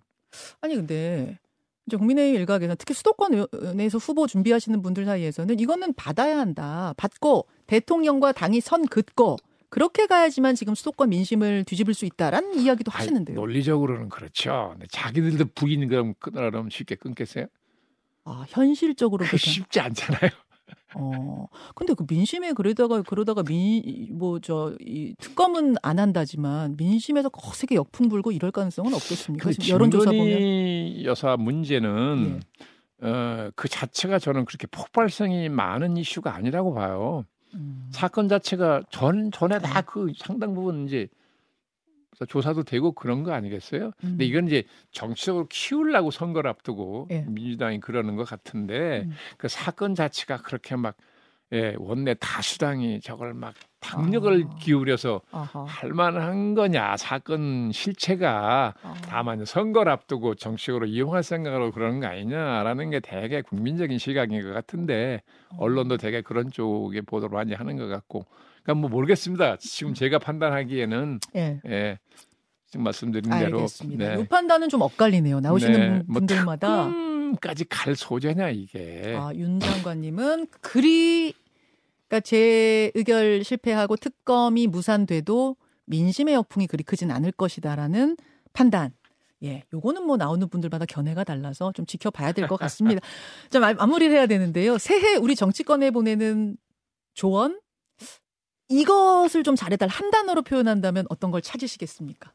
아니 0.61 0.75
근데 0.75 1.39
이제 1.87 1.97
국민의힘 1.97 2.35
일각에서 2.41 2.75
특히 2.75 2.95
수도권에서 2.95 3.99
후보 3.99 4.27
준비하시는 4.27 4.83
분들 4.83 5.05
사이에서는 5.07 5.59
이거는 5.59 5.95
받아야 5.95 6.39
한다. 6.39 6.95
받고 6.97 7.47
대통령과 7.67 8.33
당이 8.33 8.61
선 8.61 8.87
긋고 8.87 9.37
그렇게 9.71 10.07
가야지만 10.07 10.55
지금 10.55 10.75
수도권 10.75 11.11
민심을 11.11 11.65
뒤집을 11.65 11.95
수 11.95 12.07
있다라는 12.07 12.59
이야기도 12.59 12.91
하시는데요. 12.91 13.37
논리적으로는 13.37 14.09
그렇죠. 14.09 14.75
자기들도 14.91 15.47
북인 15.55 15.89
그럼 15.89 16.15
끊으라면 16.19 16.71
쉽게 16.71 16.95
끊겠어요? 16.95 17.47
아, 18.25 18.45
현실적으로 18.49 19.25
그렇게 19.25 19.37
쉽지 19.39 19.81
않잖아요. 19.81 20.31
어. 20.95 21.47
근데 21.75 21.95
그 21.95 22.05
민심에 22.09 22.53
그러다가 22.53 23.03
그러다가 23.03 23.43
민 23.43 24.11
뭐 24.19 24.41
저 24.41 24.75
이 24.81 25.15
특검은 25.19 25.77
안 25.83 25.99
한다지만 25.99 26.77
민심에서 26.77 27.29
거세게 27.29 27.75
역풍 27.75 28.09
불고 28.09 28.33
이럴 28.33 28.51
가능성은 28.51 28.95
없겠습니까? 28.95 29.51
그 29.51 29.69
여론조사 29.69 30.11
보면 30.11 31.05
여사 31.05 31.37
문제는 31.37 32.41
어, 33.01 33.51
그 33.55 33.69
자체가 33.69 34.19
저는 34.19 34.45
그렇게 34.45 34.67
폭발성이 34.67 35.49
많은 35.49 35.97
이슈가 35.97 36.35
아니라고 36.35 36.75
봐요. 36.75 37.25
음. 37.55 37.89
사건 37.93 38.29
자체가 38.29 38.83
전 38.91 39.31
전에 39.31 39.59
다 39.61 39.83
그 39.83 40.13
상당 40.17 40.55
부분 40.55 40.87
이제 40.87 41.09
조사도 42.27 42.65
되고 42.65 42.93
그런 42.93 43.23
거 43.23 43.33
아니겠어요? 43.33 43.93
근데 44.01 44.25
음. 44.25 44.29
이건 44.29 44.47
이제 44.47 44.65
정치적으로 44.91 45.47
키우려고 45.49 46.11
선거를 46.11 46.51
앞두고 46.51 47.09
예. 47.11 47.25
민주당이 47.29 47.81
그러는 47.81 48.17
것 48.17 48.25
같은데 48.29 49.03
음. 49.05 49.13
그 49.37 49.49
사건 49.49 49.95
자체가 49.95 50.39
그렇게 50.39 50.77
막 50.77 50.97
예, 51.53 51.75
원내 51.79 52.15
다수당이 52.21 53.01
저걸 53.01 53.33
막 53.33 53.55
박력을 53.81 54.45
아. 54.51 54.57
기울여서 54.57 55.23
아하. 55.31 55.65
할 55.65 55.93
만한 55.95 56.55
거냐 56.55 56.99
사건 56.99 57.73
실체가 57.73 58.75
아. 58.83 58.95
다만 59.03 59.45
선거를 59.47 59.91
앞두고 59.93 60.35
정식으로 60.35 60.87
이용할 60.87 61.23
생각으로 61.23 61.71
그러는 61.71 62.01
거 62.01 62.07
아니냐라는 62.07 62.91
게 62.91 63.01
대개 63.01 63.41
국민적인 63.41 63.97
시각인 63.97 64.43
것 64.43 64.53
같은데 64.53 65.23
어. 65.51 65.57
언론도 65.61 65.97
대개 65.97 66.21
그런 66.21 66.51
쪽의 66.51 67.03
보도를 67.03 67.35
많이 67.35 67.55
하는 67.55 67.77
것 67.77 67.87
같고 67.87 68.27
그러니까 68.63 68.75
뭐 68.75 68.91
모르겠습니다 68.91 69.57
지금 69.61 69.95
제가 69.95 70.19
판단하기에는 70.19 71.21
예. 71.37 71.61
예 71.67 71.99
지금 72.67 72.85
말씀드린 72.85 73.31
대로 73.31 73.59
알겠습니다. 73.59 74.17
네. 74.17 74.23
이 74.23 74.27
판단은 74.27 74.69
좀 74.69 74.83
엇갈리네요. 74.83 75.41
나오시는 75.41 75.81
네. 75.81 76.03
뭐 76.07 76.15
분들마다 76.15 76.91
까지 77.41 77.65
갈 77.67 77.95
소재냐 77.97 78.51
이게. 78.51 79.15
아, 79.19 79.33
윤 79.35 79.59
장관님은 79.61 80.49
그리 80.61 81.33
그러니까 82.09 82.21
재 82.21 82.91
의결 82.95 83.45
실패하고 83.45 83.97
특검이 83.97 84.67
무산돼도 84.67 85.57
민심의 85.87 86.35
역풍이 86.35 86.67
그리 86.67 86.83
크진 86.83 87.11
않을 87.11 87.33
것이다라는 87.33 88.17
판단. 88.53 88.93
예, 89.45 89.63
요거는 89.73 90.05
뭐 90.05 90.17
나오는 90.17 90.47
분들마다 90.49 90.85
견해가 90.85 91.23
달라서 91.25 91.73
좀 91.73 91.87
지켜봐야 91.87 92.33
될 92.33 92.49
것 92.49 92.57
같습니다. 92.57 93.01
자, 93.51 93.61
마무리를 93.61 94.15
해야 94.15 94.27
되는데요. 94.27 94.79
새해 94.79 95.17
우리 95.17 95.37
정치권에 95.37 95.91
보내는 95.91 96.57
조언? 97.15 97.61
이것을 98.69 99.43
좀 99.43 99.57
잘해달 99.57 99.89
한 99.89 100.11
단어로 100.11 100.43
표현한다면 100.43 101.07
어떤 101.09 101.31
걸 101.31 101.41
찾으시겠습니까? 101.43 102.33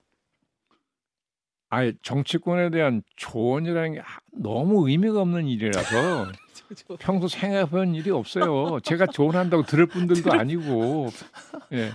아예 1.69 1.93
정치권에 2.03 2.69
대한 2.69 3.01
조언이라는 3.15 3.93
게 3.93 4.01
너무 4.31 4.87
의미가 4.87 5.21
없는 5.21 5.47
일이라서 5.47 6.27
평소 6.99 7.27
생각해본 7.27 7.95
일이 7.95 8.11
없어요. 8.11 8.79
제가 8.81 9.07
조언한다고 9.07 9.63
들을 9.63 9.87
분들도 9.87 10.31
아니고. 10.31 11.07
예. 11.73 11.91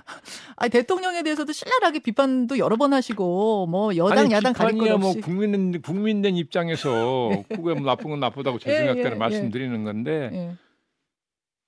아 0.57 0.67
대통령에 0.69 1.23
대해서도 1.23 1.53
신랄하게 1.53 2.01
비판도 2.01 2.59
여러 2.59 2.77
번 2.77 2.93
하시고 2.93 3.67
뭐 3.67 3.95
여당 3.97 4.19
아니, 4.19 4.33
야당 4.33 4.53
가릴 4.53 4.79
것뭐 4.79 4.95
없이. 4.95 5.19
뭐 5.19 5.25
국민 5.25 5.81
국민된 5.81 6.37
입장에서 6.37 7.31
예. 7.33 7.45
그게 7.55 7.75
뭐 7.75 7.81
나쁜 7.83 8.11
건 8.11 8.19
나쁘다고 8.21 8.59
제 8.59 8.73
예, 8.73 8.77
생각대로 8.79 9.11
예, 9.11 9.15
예, 9.15 9.17
말씀드리는 9.17 9.85
건데 9.85 10.31
예. 10.33 10.57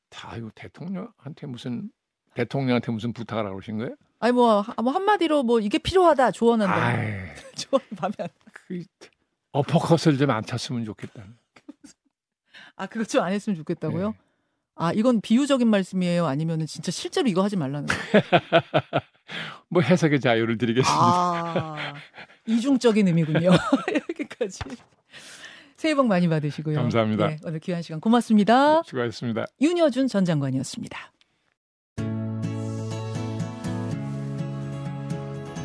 다 0.08 0.36
이거 0.36 0.50
대통령한테 0.56 1.46
무슨 1.46 1.90
대통령한테 2.34 2.92
무슨 2.92 3.12
부탁을 3.12 3.46
하고 3.46 3.56
오신 3.56 3.78
거예요? 3.78 3.94
아니 4.20 4.32
뭐, 4.32 4.64
뭐 4.82 4.92
한마디로 4.92 5.42
뭐 5.42 5.60
이게 5.60 5.78
필요하다 5.78 6.30
조언한다. 6.32 7.34
조언 7.56 7.80
하면 7.98 8.28
그 8.52 8.84
어퍼컷을 9.52 10.18
좀안 10.18 10.44
쳤으면 10.44 10.84
좋겠다. 10.84 11.24
아 12.76 12.86
그거 12.86 13.04
좀안 13.04 13.32
했으면 13.32 13.56
좋겠다고요? 13.56 14.10
네. 14.10 14.18
아 14.76 14.92
이건 14.92 15.20
비유적인 15.20 15.68
말씀이에요? 15.68 16.26
아니면은 16.26 16.66
진짜 16.66 16.90
실제로 16.90 17.28
이거 17.28 17.42
하지 17.42 17.56
말라는 17.56 17.86
거예요? 17.86 18.22
뭐 19.68 19.82
해석의 19.82 20.20
자유를 20.20 20.58
드리겠습니다. 20.58 20.92
아, 20.98 21.94
이중적인 22.46 23.06
의미군요. 23.06 23.50
이렇게까지. 23.88 24.60
새해 25.76 25.94
복 25.94 26.06
많이 26.06 26.28
받으시고요. 26.28 26.76
감사합니다. 26.76 27.28
네, 27.28 27.36
오늘 27.44 27.58
귀한 27.60 27.82
시간 27.82 28.00
고맙습니다. 28.00 28.76
네, 28.76 28.82
수고하셨습니다. 28.84 29.46
윤여준 29.60 30.08
전 30.08 30.24
장관이었습니다. 30.24 31.12